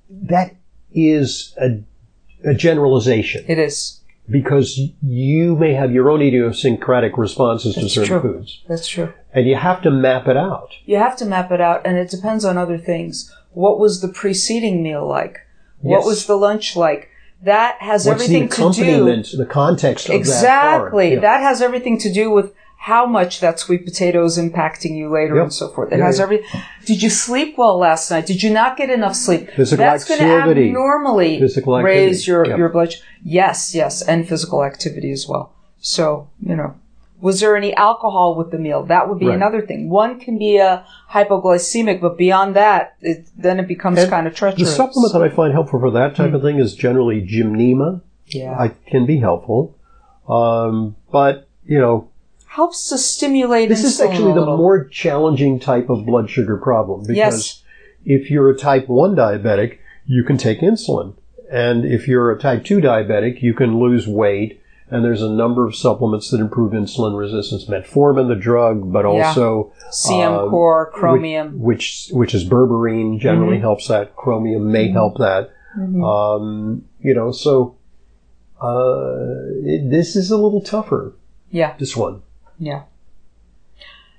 That 0.10 0.56
is 0.94 1.56
a, 1.58 1.82
a 2.44 2.54
generalization 2.54 3.46
It 3.48 3.60
is. 3.60 4.02
because 4.30 4.80
you 5.02 5.56
may 5.56 5.74
have 5.74 5.92
your 5.94 6.10
own 6.10 6.22
idiosyncratic 6.22 7.18
responses 7.18 7.76
to 7.76 7.88
certain 7.88 8.20
true. 8.20 8.34
foods, 8.34 8.62
That's 8.68 8.88
true. 8.88 9.14
and 9.34 9.48
you 9.48 9.56
have 9.56 9.82
to 9.84 9.92
map 9.92 10.28
it 10.28 10.36
out. 10.36 10.70
You 10.86 10.98
have 10.98 11.16
to 11.18 11.26
map 11.26 11.52
it 11.52 11.62
out, 11.62 11.82
and 11.86 11.98
it 11.98 12.10
depends 12.10 12.44
on 12.44 12.58
other 12.58 12.78
things. 12.78 13.34
What 13.54 13.80
was 13.80 14.02
the 14.02 14.08
preceding 14.10 14.82
meal 14.84 15.06
like? 15.08 15.38
What 15.80 16.06
was 16.06 16.26
the 16.26 16.36
lunch 16.38 16.76
like? 16.76 17.10
That 17.44 17.78
has 17.80 18.06
What's 18.06 18.28
the 18.28 18.36
everything 18.38 18.50
to 18.50 18.56
do. 18.56 18.62
accompaniment, 18.62 19.28
the 19.36 19.46
context 19.46 20.10
of 20.10 20.16
Exactly. 20.16 21.10
that? 21.10 21.16
Yeah. 21.16 21.20
That 21.22 21.42
has 21.42 21.62
everything 21.62 21.98
to 22.00 22.12
do 22.14 22.30
with 22.30 22.54
how 22.78 23.06
much 23.06 23.40
that 23.42 23.60
sweet 23.60 23.86
potato 23.86 24.24
is 24.26 24.38
impacting 24.40 24.96
you 24.98 25.08
later 25.10 25.36
Yep. 25.36 25.44
and 25.44 25.54
so 25.54 25.68
forth. 25.70 25.92
It 25.92 26.00
Yeah, 26.00 26.06
has 26.06 26.18
yeah. 26.18 26.24
every. 26.24 26.44
Did 26.86 27.02
you 27.04 27.10
sleep 27.10 27.56
well 27.58 27.78
last 27.78 28.10
night? 28.12 28.26
Did 28.26 28.42
you 28.44 28.50
not 28.52 28.76
get 28.78 28.90
enough 28.90 29.16
sleep? 29.16 29.50
Physical 29.56 29.84
That's 29.86 30.04
going 30.08 30.20
to 30.20 30.26
activity. 30.26 30.68
abnormally 30.70 31.40
Physical 31.40 31.80
raise 31.82 32.28
your 32.28 32.46
Yep. 32.48 32.58
your 32.58 32.70
blood. 32.70 32.96
Yes, 33.24 33.74
yes, 33.76 34.02
and 34.02 34.28
physical 34.28 34.64
activity 34.64 35.12
as 35.12 35.28
well. 35.28 35.52
So 35.80 36.28
you 36.42 36.56
know, 36.56 36.74
was 37.22 37.40
there 37.40 37.56
any 37.56 37.74
alcohol 37.76 38.36
with 38.36 38.52
the 38.52 38.58
meal? 38.58 38.84
That 38.84 39.08
would 39.08 39.20
be 39.20 39.28
Right. 39.28 39.36
another 39.36 39.62
thing. 39.62 39.90
One 39.90 40.20
can 40.20 40.38
be 40.38 40.58
a 40.58 40.84
hypoglycemic, 41.12 42.02
but 42.02 42.18
beyond 42.18 42.56
that, 42.56 42.96
it, 43.02 43.26
then 43.38 43.60
it 43.60 43.68
becomes 43.68 44.00
And 44.00 44.10
kind 44.10 44.28
of 44.28 44.36
treacherous. 44.36 44.70
The 44.70 44.76
supplement 44.76 45.14
that 45.14 45.22
I 45.22 45.30
find 45.30 45.54
helpful 45.54 45.80
for 45.80 45.92
that 45.92 46.16
type 46.16 46.34
of 46.34 46.42
thing 46.42 46.60
is 46.60 46.74
generally 46.76 47.22
gymnema. 47.26 48.02
yeah, 48.28 48.56
I 48.58 48.70
can 48.88 49.06
be 49.06 49.18
helpful, 49.18 49.76
um, 50.30 50.96
but 51.12 51.48
you 51.66 51.80
know 51.80 52.08
helps 52.48 52.90
to 52.90 52.98
stimulate. 52.98 53.70
this 53.70 53.84
is 53.84 54.00
actually 54.02 54.34
the 54.34 54.46
more 54.46 54.86
challenging 54.86 55.60
type 55.60 55.90
of 55.90 56.06
blood 56.06 56.30
sugar 56.30 56.58
problem 56.58 57.02
because 57.02 57.16
Yes. 57.18 57.64
if 58.06 58.30
you're 58.32 58.50
a 58.50 58.58
type 58.58 58.88
1 58.90 59.16
diabetic, 59.16 59.78
you 60.06 60.24
can 60.24 60.38
take 60.38 60.60
insulin. 60.62 61.14
And 61.52 61.84
if 61.86 62.08
you're 62.08 62.32
a 62.32 62.40
type 62.40 62.64
2 62.64 62.80
diabetic, 62.80 63.42
you 63.42 63.54
can 63.54 63.78
lose 63.80 64.08
weight. 64.08 64.61
And 64.92 65.06
there's 65.06 65.22
a 65.22 65.30
number 65.30 65.66
of 65.66 65.74
supplements 65.76 66.30
that 66.32 66.42
improve 66.42 66.74
insulin 66.74 67.18
resistance. 67.18 67.66
Metformin, 67.66 68.28
the 68.28 68.36
drug, 68.36 68.92
but 68.92 69.06
Yeah. 69.06 69.28
also 69.28 69.72
CM 69.90 70.34
uh, 70.34 70.50
core, 70.50 70.90
which- 70.92 71.00
chromium. 71.00 71.60
which 71.62 72.10
which 72.12 72.34
is 72.36 72.44
berberine, 72.48 73.18
generally 73.20 73.56
Mm-hmm. 73.56 73.62
helps 73.62 73.88
that. 73.88 74.16
Chromium 74.18 74.70
may 74.72 74.90
help 74.90 75.18
that. 75.18 75.50
Um, 75.80 76.84
you 77.00 77.14
know, 77.16 77.32
so 77.32 77.76
uh, 78.62 79.38
it, 79.64 79.90
this 79.90 80.16
is 80.18 80.30
a 80.30 80.38
little 80.38 80.62
tougher. 80.62 81.14
Yeah. 81.50 81.74
This 81.80 81.96
one. 81.96 82.22
Yeah. 82.60 82.82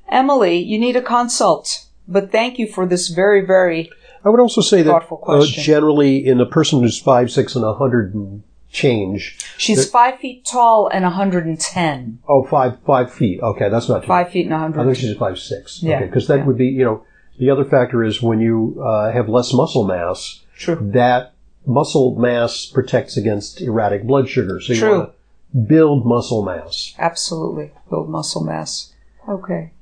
Emily, 0.09 0.59
you 0.59 0.79
need 0.79 0.97
a 0.97 1.03
consult, 1.03 1.87
but 2.09 2.33
thank 2.33 2.59
you 2.59 2.67
for 2.67 2.87
this 2.87 3.09
very, 3.09 3.45
very 3.45 3.91
I 4.25 4.29
would 4.29 4.41
also 4.41 4.61
say 4.61 4.83
that 4.83 5.03
uh, 5.27 5.45
generally, 5.47 6.25
in 6.25 6.41
a 6.41 6.47
person 6.47 6.81
who's 6.81 6.99
five, 6.99 7.31
six, 7.31 7.57
and 7.57 7.65
a 7.65 7.75
hundred 7.75 8.15
and 8.15 8.43
change, 8.73 9.39
She's 9.59 9.89
five 9.89 10.19
feet 10.19 10.45
tall 10.45 10.89
and 10.89 11.05
110. 11.05 12.19
oh, 12.29 12.45
five, 12.45 12.79
five 12.85 13.13
feet. 13.13 13.41
Okay, 13.41 13.69
that's 13.69 13.89
not 13.89 14.03
too. 14.03 14.09
Five 14.09 14.31
feet 14.31 14.47
and 14.47 14.53
100. 14.53 14.81
I 14.81 14.85
think 14.85 14.97
she's 14.97 15.17
five 15.17 15.39
six. 15.39 15.83
Yeah, 15.83 15.97
Okay, 15.97 16.07
because 16.07 16.27
that 16.29 16.39
yeah. 16.39 16.45
would 16.47 16.59
be, 16.59 16.67
you 16.69 16.85
know, 16.85 17.05
the 17.39 17.51
other 17.51 17.65
factor 17.65 18.03
is 18.03 18.21
when 18.23 18.41
you 18.41 18.83
uh, 18.85 19.13
have 19.13 19.29
less 19.29 19.53
muscle 19.53 19.85
mass, 19.85 20.41
True. 20.57 20.79
that 20.93 21.35
muscle 21.67 22.17
mass 22.17 22.67
protects 22.67 23.17
against 23.17 23.61
erratic 23.61 24.05
blood 24.05 24.29
sugar. 24.29 24.61
So 24.61 24.73
you 24.73 24.79
True. 24.81 24.99
want 24.99 25.13
to 25.53 25.59
build 25.59 26.07
muscle 26.07 26.43
mass. 26.45 26.95
Absolutely. 26.99 27.71
Build 27.91 28.09
muscle 28.09 28.43
mass. 28.43 28.93
Okay. 29.29 29.73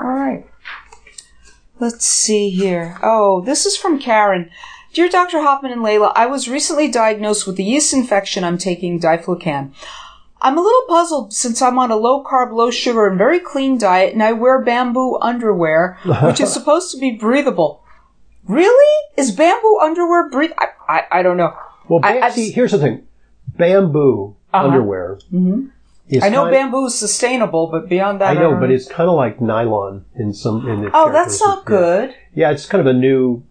All 0.00 0.08
right. 0.08 0.46
Let's 1.80 2.06
see 2.06 2.50
here. 2.50 2.98
Oh, 3.02 3.40
this 3.40 3.66
is 3.66 3.76
from 3.76 3.98
Karen. 4.00 4.50
Dear 4.94 5.08
Dr. 5.08 5.40
Hoffman 5.40 5.72
and 5.72 5.82
Leyla, 5.82 6.12
I 6.16 6.26
was 6.26 6.48
recently 6.48 6.90
diagnosed 6.90 7.46
with 7.46 7.58
a 7.58 7.62
yeast 7.62 7.92
infection. 7.92 8.42
I'm 8.42 8.58
taking 8.58 8.98
diflucan. 8.98 9.72
I'm 10.40 10.56
a 10.56 10.60
little 10.60 10.84
puzzled 10.88 11.32
since 11.32 11.60
I'm 11.60 11.78
on 11.78 11.90
a 11.90 11.96
low 11.96 12.24
carb, 12.24 12.52
low 12.52 12.70
sugar, 12.70 13.06
and 13.08 13.18
very 13.18 13.38
clean 13.40 13.76
diet, 13.76 14.12
and 14.14 14.22
I 14.22 14.32
wear 14.32 14.60
bamboo 14.62 15.18
underwear, 15.20 15.98
which 16.22 16.40
is 16.40 16.52
supposed 16.58 16.90
to 16.92 16.98
be 16.98 17.12
breathable. 17.12 17.82
Really? 18.46 19.04
Is 19.16 19.30
bamboo 19.32 19.78
underwear 19.82 20.30
breathe? 20.30 20.52
I, 20.58 20.68
I, 20.88 21.02
I 21.18 21.22
don't 21.22 21.36
know. 21.36 21.54
Well, 21.88 22.00
I- 22.02 22.14
bam- 22.14 22.22
I've 22.24 22.32
see, 22.34 22.50
here's 22.50 22.70
the 22.72 22.78
thing: 22.78 23.06
bamboo 23.56 24.36
Uh-huh. 24.54 24.64
underwear. 24.66 25.18
Mhm. 25.32 25.70
is 26.08 26.22
I 26.22 26.28
know 26.30 26.50
bamboo 26.50 26.86
is 26.86 26.94
sustainable, 26.98 27.66
but 27.66 27.88
beyond 27.88 28.20
that, 28.20 28.30
I 28.30 28.34
know, 28.34 28.52
don't 28.52 28.60
but 28.60 28.70
it's 28.70 28.88
kind 28.88 29.10
of 29.10 29.16
like 29.16 29.40
nylon 29.40 30.04
in 30.16 30.32
some. 30.32 30.66
In 30.68 30.88
Oh, 30.94 31.12
that's 31.12 31.40
not 31.40 31.64
good. 31.66 32.14
Yeah, 32.34 32.52
it's 32.52 32.64
kind 32.66 32.80
of 32.80 32.86
a 32.86 32.96
new, 32.96 33.42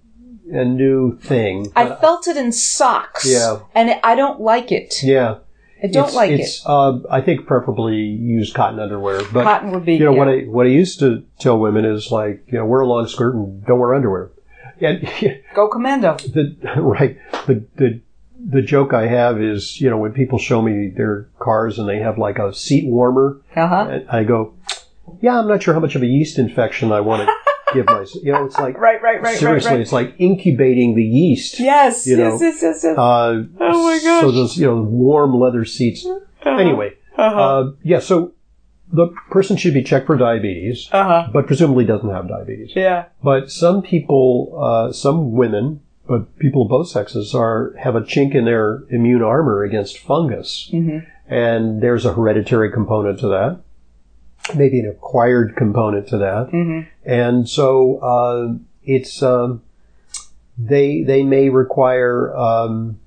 a 0.52 0.66
new 0.66 1.18
thing. 1.18 1.72
I 1.76 1.88
felt 1.96 2.28
it 2.28 2.38
in 2.38 2.52
socks. 2.52 3.26
Yeah. 3.26 3.60
And 3.76 3.90
it, 3.90 4.00
I 4.04 4.16
don't 4.16 4.40
like 4.42 4.72
it. 4.72 4.96
yeah, 5.04 5.38
I 5.84 5.88
don't 5.88 6.06
it's, 6.08 6.16
like 6.16 6.32
it's, 6.32 6.64
Uh, 6.66 7.00
I 7.10 7.22
think 7.22 7.46
preferably 7.46 7.96
use 7.98 8.52
cotton 8.54 8.80
underwear, 8.80 9.22
but 9.32 9.44
Cotton 9.44 9.72
would 9.72 9.86
be. 9.86 9.96
you 9.96 10.06
know 10.06 10.14
what. 10.14 10.28
I 10.28 10.42
what 10.42 10.66
I 10.66 10.70
used 10.70 11.00
to 11.00 11.24
tell 11.40 11.60
women 11.60 11.86
is 11.86 12.12
like 12.12 12.44
you 12.48 12.58
know 12.58 12.66
wear 12.66 12.82
a 12.82 12.88
long 12.88 13.08
skirt 13.08 13.36
and 13.36 13.64
don't 13.66 13.80
wear 13.80 13.94
underwear. 13.94 14.32
And 14.80 15.10
Go 15.56 15.68
commando. 15.70 16.18
the 16.18 16.56
right 16.78 17.18
the 17.48 17.64
the 17.76 18.00
the 18.40 18.62
joke 18.62 18.94
I 18.94 19.08
have 19.08 19.42
is 19.42 19.82
you 19.82 19.90
know 19.90 19.98
when 19.98 20.14
people 20.14 20.38
show 20.40 20.62
me 20.62 20.90
their 20.96 21.28
cars 21.40 21.80
and 21.80 21.90
they 21.90 21.98
have 22.00 22.18
like 22.18 22.38
a 22.40 22.54
seat 22.54 22.86
warmer, 22.88 23.42
Uh 23.56 23.68
huh. 23.68 24.00
I 24.10 24.24
go, 24.24 24.54
yeah, 25.22 25.40
I'm 25.40 25.48
not 25.48 25.64
sure 25.64 25.74
how 25.74 25.80
much 25.80 25.96
of 25.96 26.04
a 26.04 26.08
yeast 26.08 26.38
infection 26.40 26.92
I 26.92 27.02
want 27.02 27.28
to 27.28 27.34
give 27.74 27.86
myself. 27.88 28.24
You 28.24 28.32
know, 28.34 28.46
it's 28.46 28.58
like 28.58 28.78
Right, 28.80 29.02
right, 29.02 29.22
right, 29.22 29.38
seriously, 29.38 29.70
right, 29.70 29.76
right. 29.76 29.82
it's 29.82 29.92
like 29.92 30.16
incubating 30.20 30.96
the 30.96 31.04
yeast. 31.04 31.60
Yes, 31.60 32.06
you 32.08 32.18
yes, 32.18 32.40
know, 32.40 32.46
yes, 32.48 32.60
yes, 32.62 32.82
yes. 32.84 32.98
Uh, 32.98 33.44
Oh 33.60 33.84
my 33.84 34.00
gosh. 34.04 34.22
So 34.22 34.32
those 34.32 34.58
you 34.58 34.68
know 34.68 34.82
warm 34.82 35.34
leather 35.40 35.66
seats. 35.66 36.06
Anyway, 36.46 36.94
Uh-huh. 37.18 37.40
uh, 37.42 37.72
yeah. 37.84 38.00
So 38.00 38.34
the 38.92 39.08
person 39.30 39.58
should 39.58 39.74
be 39.74 39.84
checked 39.84 40.08
for 40.08 40.16
diabetes, 40.16 40.88
Uh 40.92 41.04
huh. 41.04 41.28
but 41.34 41.46
presumably 41.48 41.84
doesn't 41.86 42.10
have 42.10 42.28
diabetes. 42.30 42.72
Yeah. 42.76 43.06
But 43.22 43.52
some 43.52 43.82
people, 43.82 44.58
uh, 44.62 44.94
some 44.94 45.34
women, 45.34 45.82
but 46.08 46.38
people 46.40 46.62
of 46.64 46.70
both 46.70 46.88
sexes 46.88 47.36
are 47.36 47.74
have 47.78 47.96
a 47.98 48.02
chink 48.02 48.34
in 48.34 48.46
their 48.46 48.84
immune 48.90 49.22
armor 49.22 49.64
against 49.64 49.98
fungus, 50.00 50.70
hmm 50.72 51.00
and 51.30 51.82
there's 51.84 52.06
a 52.06 52.14
hereditary 52.14 52.72
component 52.72 53.20
to 53.20 53.28
that, 53.28 53.60
maybe 54.56 54.80
an 54.80 54.88
acquired 54.88 55.56
component 55.56 56.08
to 56.10 56.18
that, 56.20 56.50
hmm 56.50 56.82
and 57.06 57.48
so 57.48 57.98
uh, 58.00 58.54
it's 58.84 59.24
um, 59.24 59.62
they 60.58 61.04
they 61.04 61.24
may 61.24 61.50
require 61.50 62.36
um, 62.36 63.00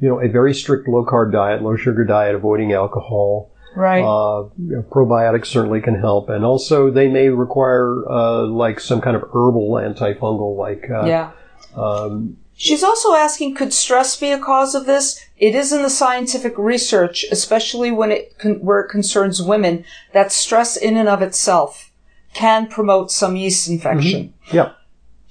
you 0.00 0.08
know 0.08 0.20
a 0.20 0.28
very 0.28 0.54
strict 0.54 0.88
low 0.88 1.04
carb 1.04 1.32
diet, 1.32 1.62
low 1.62 1.76
sugar 1.76 2.04
diet, 2.04 2.34
avoiding 2.34 2.72
alcohol. 2.72 3.50
Right. 3.76 4.02
Uh, 4.02 4.48
you 4.58 4.76
know, 4.76 4.82
probiotics 4.82 5.46
certainly 5.46 5.80
can 5.80 5.94
help, 5.94 6.28
and 6.28 6.44
also 6.44 6.90
they 6.90 7.06
may 7.06 7.28
require 7.28 8.04
uh, 8.10 8.42
like 8.42 8.80
some 8.80 9.00
kind 9.00 9.14
of 9.14 9.22
herbal 9.22 9.74
antifungal, 9.74 10.56
like 10.56 10.90
uh, 10.90 11.06
yeah. 11.06 11.30
um, 11.76 12.36
She's 12.62 12.84
also 12.84 13.14
asking, 13.14 13.54
could 13.54 13.72
stress 13.72 14.20
be 14.20 14.30
a 14.32 14.38
cause 14.38 14.74
of 14.74 14.84
this? 14.84 15.18
It 15.38 15.54
is 15.54 15.72
in 15.72 15.80
the 15.80 15.88
scientific 15.88 16.58
research, 16.58 17.24
especially 17.32 17.90
when 17.90 18.12
it 18.12 18.36
con- 18.38 18.60
where 18.60 18.80
it 18.80 18.90
concerns 18.90 19.40
women, 19.40 19.82
that 20.12 20.30
stress 20.30 20.76
in 20.76 20.98
and 20.98 21.08
of 21.08 21.22
itself 21.22 21.90
can 22.34 22.66
promote 22.66 23.10
some 23.10 23.34
yeast 23.34 23.66
infection. 23.70 24.34
yeah. 24.52 24.72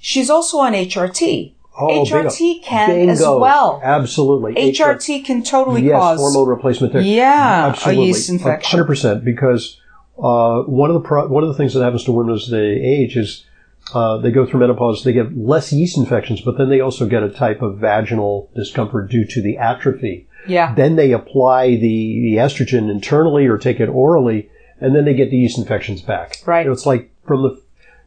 She's 0.00 0.28
also 0.28 0.58
on 0.58 0.72
HRT. 0.72 1.54
Oh, 1.78 2.04
HRT 2.04 2.38
bingo. 2.38 2.66
can 2.66 3.08
as 3.08 3.20
well. 3.20 3.80
Absolutely. 3.84 4.54
HRT 4.54 5.24
can 5.24 5.44
totally 5.44 5.82
yes, 5.82 5.92
cause 5.92 6.18
hormone 6.18 6.48
replacement 6.48 6.92
therapy. 6.92 7.10
Yeah, 7.10 7.66
a 7.66 7.68
Absolutely. 7.68 8.06
yeast 8.06 8.28
infection. 8.28 8.70
Hundred 8.70 8.86
percent. 8.86 9.24
Because 9.24 9.80
uh, 10.18 10.62
one 10.62 10.90
of 10.90 10.94
the 10.94 11.06
pro- 11.08 11.28
one 11.28 11.44
of 11.44 11.48
the 11.48 11.54
things 11.54 11.74
that 11.74 11.84
happens 11.84 12.02
to 12.04 12.12
women 12.12 12.34
as 12.34 12.48
they 12.50 12.58
age 12.72 13.16
is 13.16 13.46
uh, 13.94 14.18
they 14.18 14.30
go 14.30 14.46
through 14.46 14.60
menopause. 14.60 15.04
They 15.04 15.12
get 15.12 15.36
less 15.36 15.72
yeast 15.72 15.96
infections, 15.96 16.40
but 16.40 16.58
then 16.58 16.68
they 16.68 16.80
also 16.80 17.06
get 17.06 17.22
a 17.22 17.30
type 17.30 17.62
of 17.62 17.78
vaginal 17.78 18.50
discomfort 18.54 19.10
due 19.10 19.24
to 19.26 19.42
the 19.42 19.58
atrophy. 19.58 20.28
Yeah. 20.46 20.74
Then 20.74 20.96
they 20.96 21.12
apply 21.12 21.70
the, 21.70 21.78
the 21.80 22.34
estrogen 22.38 22.90
internally 22.90 23.46
or 23.46 23.58
take 23.58 23.80
it 23.80 23.88
orally, 23.88 24.48
and 24.80 24.94
then 24.94 25.04
they 25.04 25.14
get 25.14 25.30
the 25.30 25.36
yeast 25.36 25.58
infections 25.58 26.02
back. 26.02 26.36
Right. 26.46 26.60
You 26.60 26.66
know, 26.66 26.72
it's 26.72 26.86
like 26.86 27.10
from 27.26 27.42
the 27.42 27.60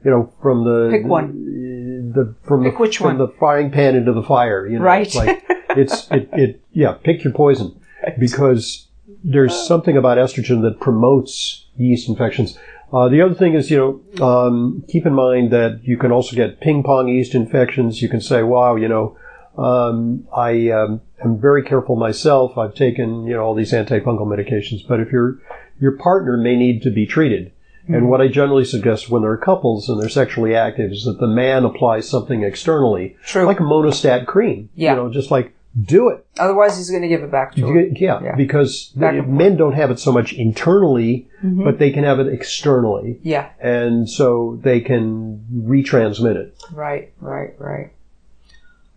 you 0.03 0.11
know 0.11 0.33
from 0.41 0.63
the 0.63 0.89
Pick 0.91 1.05
one. 1.05 2.11
The 2.13 2.35
from 2.43 2.63
Pick 2.63 2.73
the 2.73 2.79
which 2.79 2.97
from 2.97 3.05
one. 3.05 3.17
the 3.17 3.27
frying 3.39 3.71
pan 3.71 3.95
into 3.95 4.13
the 4.13 4.23
fire. 4.23 4.65
You 4.67 4.79
know, 4.79 4.85
Right. 4.85 5.05
It's 5.05 5.15
like 5.15 5.43
it's 5.71 6.07
it, 6.11 6.29
it 6.33 6.61
yeah. 6.71 6.93
Pick 7.03 7.23
your 7.23 7.33
poison 7.33 7.79
because 8.19 8.87
there's 9.23 9.55
something 9.67 9.95
about 9.97 10.17
estrogen 10.17 10.61
that 10.63 10.79
promotes 10.79 11.65
yeast 11.77 12.09
infections. 12.09 12.57
Uh, 12.93 13.09
the 13.09 13.21
other 13.21 13.33
thing 13.33 13.55
is, 13.55 13.71
you 13.71 13.77
know, 13.77 14.25
um, 14.25 14.83
keep 14.87 15.05
in 15.05 15.13
mind 15.13 15.51
that 15.51 15.81
you 15.83 15.97
can 15.97 16.11
also 16.11 16.35
get 16.35 16.61
ping 16.61 16.83
pong 16.83 17.07
yeast 17.07 17.33
infections. 17.33 18.01
You 18.01 18.09
can 18.09 18.21
say, 18.21 18.43
wow, 18.43 18.75
you 18.75 18.87
know, 18.87 19.17
um, 19.57 20.27
I 20.35 20.69
um, 20.69 21.01
am 21.23 21.39
very 21.39 21.63
careful 21.63 21.95
myself. 21.95 22.57
I've 22.57 22.75
taken, 22.75 23.25
you 23.25 23.33
know, 23.33 23.41
all 23.41 23.55
these 23.55 23.71
antifungal 23.71 24.27
medications. 24.27 24.87
But 24.87 24.99
if 24.99 25.11
your 25.11 25.39
your 25.79 25.97
partner 25.97 26.37
may 26.37 26.55
need 26.55 26.83
to 26.83 26.91
be 26.91 27.05
treated, 27.05 27.51
Mm-hmm. 27.83 27.95
and 27.95 28.09
what 28.09 28.21
I 28.21 28.29
generally 28.29 28.63
suggest 28.63 29.09
when 29.09 29.23
there 29.23 29.31
are 29.31 29.37
couples 29.37 29.89
and 29.89 30.01
they're 30.01 30.07
sexually 30.07 30.55
active 30.55 30.93
is 30.93 31.03
that 31.03 31.19
the 31.19 31.27
man 31.27 31.65
applies 31.65 32.07
something 32.07 32.41
externally, 32.41 33.17
True. 33.25 33.43
like 33.45 33.59
a 33.59 33.63
Monistat 33.63 34.25
cream. 34.25 34.69
Yeah. 34.73 34.91
You 34.91 34.95
know, 34.95 35.11
just 35.11 35.31
like 35.31 35.53
do 35.81 36.09
it. 36.09 36.25
Otherwise, 36.37 36.77
he's 36.77 36.89
going 36.89 37.01
to 37.01 37.07
give 37.07 37.23
it 37.23 37.31
back 37.31 37.53
to. 37.55 37.61
You 37.61 37.91
Yeah, 37.95 38.21
Yeah. 38.23 38.35
because 38.35 38.91
Back 38.95 39.13
the- 39.13 39.19
and 39.19 39.27
forth. 39.27 39.37
men 39.37 39.57
don't 39.57 39.73
have 39.73 39.89
it 39.91 39.99
so 39.99 40.11
much 40.11 40.33
internally, 40.33 41.27
Mhm. 41.43 41.63
but 41.63 41.79
they 41.79 41.89
can 41.91 42.03
have 42.03 42.19
it 42.19 42.27
externally, 42.27 43.19
Yeah. 43.23 43.49
and 43.59 44.07
so 44.09 44.59
they 44.61 44.81
can 44.81 45.43
retransmit 45.53 46.35
it. 46.35 46.55
Right, 46.73 47.11
right, 47.19 47.53
right. 47.59 47.91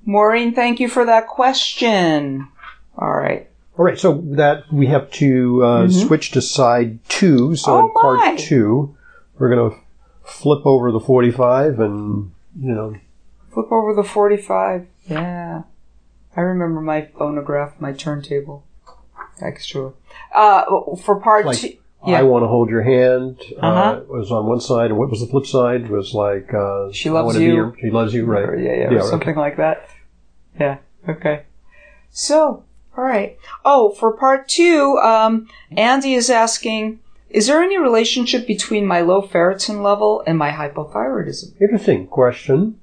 Maureen, 0.05 0.55
thank 0.55 0.79
you 0.81 0.89
for 0.89 1.05
that 1.05 1.27
question. 1.27 2.47
All 2.99 3.12
right. 3.15 3.49
All 3.79 3.85
right, 3.85 3.99
so 3.99 4.23
that 4.33 4.65
we 4.73 4.87
have 4.87 5.11
to 5.12 5.62
uh, 5.65 5.89
switch 5.89 6.31
to 6.33 6.41
side 6.41 6.99
two. 7.09 7.57
So 7.57 7.73
Mm-hmm. 7.73 7.83
Oh, 7.85 7.87
in 7.89 7.93
part 8.03 8.17
my. 8.19 8.37
two, 8.37 8.95
we're 9.39 9.51
going 9.55 9.71
to 9.71 9.77
flip 10.25 10.65
over 10.65 10.91
the 10.93 11.01
forty-five, 11.01 11.79
and 11.81 12.31
you 12.59 12.73
know, 12.75 12.95
Flip 13.53 13.71
over 13.73 13.95
the 13.95 14.03
45. 14.05 14.87
Yeah. 15.09 15.62
I 16.37 16.40
remember 16.42 16.81
my 16.81 17.09
phonograph, 17.18 17.81
my 17.81 17.92
turntable. 17.92 18.64
That's 19.40 19.66
true. 19.66 19.94
Uh, 20.35 20.64
for 21.03 21.20
part 21.20 21.46
Like, 21.46 21.59
two. 21.59 21.77
Yeah. 22.07 22.20
I 22.20 22.22
want 22.22 22.44
to 22.44 22.46
hold 22.49 22.70
your 22.70 22.83
hand. 22.83 23.40
uh 23.61 23.66
Uh-huh. 23.66 24.01
was 24.09 24.31
on 24.31 24.46
one 24.46 24.61
side, 24.61 24.90
and 24.90 24.99
what 24.99 25.11
was 25.11 25.20
the 25.20 25.27
flip 25.27 25.46
side? 25.46 25.83
It 25.83 25.90
was 25.90 26.14
like 26.14 26.53
uh, 26.55 26.92
She 26.92 27.11
loves 27.11 27.37
you. 27.38 27.55
your- 27.55 27.75
she 27.81 27.90
loves 27.90 28.14
you, 28.14 28.25
right? 28.27 28.59
Yeah, 28.59 28.72
yeah, 28.72 28.77
Yeah, 28.77 28.87
or 28.99 29.01
okay. 29.01 29.09
something 29.11 29.35
like 29.37 29.57
that. 29.57 29.88
Yeah, 30.61 30.79
okay. 31.09 31.42
So, 32.11 32.62
all 32.96 33.05
right. 33.05 33.37
Oh, 33.64 33.90
for 33.90 34.12
part 34.12 34.46
two, 34.49 34.99
um, 34.99 35.49
Andy 35.77 36.14
is 36.14 36.31
asking, 36.31 37.01
is 37.29 37.46
there 37.49 37.61
any 37.62 37.77
relationship 37.79 38.46
between 38.46 38.87
my 38.87 39.01
low 39.01 39.20
ferritin 39.22 39.83
level 39.83 40.22
and 40.27 40.38
my 40.38 40.51
hypothyroidism? 40.51 41.61
Interesting 41.61 42.07
question. 42.07 42.79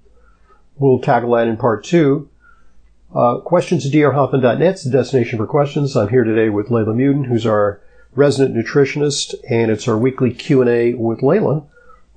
We'll 0.78 1.00
tackle 1.00 1.32
that 1.36 1.48
in 1.48 1.56
part 1.58 1.84
two. 1.86 2.30
Uh, 3.16 3.38
questions 3.38 3.86
at 3.86 3.92
drhoffman.net 3.92 4.80
the 4.84 4.90
destination 4.90 5.38
for 5.38 5.46
questions. 5.46 5.96
I'm 5.96 6.10
here 6.10 6.24
today 6.24 6.50
with 6.50 6.70
Leyla 6.70 6.96
Muedin, 6.96 7.28
who's 7.28 7.46
our 7.46 7.80
resident 8.16 8.56
nutritionist, 8.56 9.36
and 9.48 9.70
it's 9.70 9.88
our 9.88 9.98
weekly 9.98 10.34
Q&A 10.34 10.96
with 10.96 11.20
Leyla. 11.20 11.64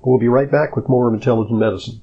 We'll 0.01 0.17
be 0.17 0.27
right 0.27 0.49
back 0.49 0.75
with 0.75 0.89
more 0.89 1.07
of 1.07 1.13
Intelligent 1.13 1.59
Medicine. 1.59 2.01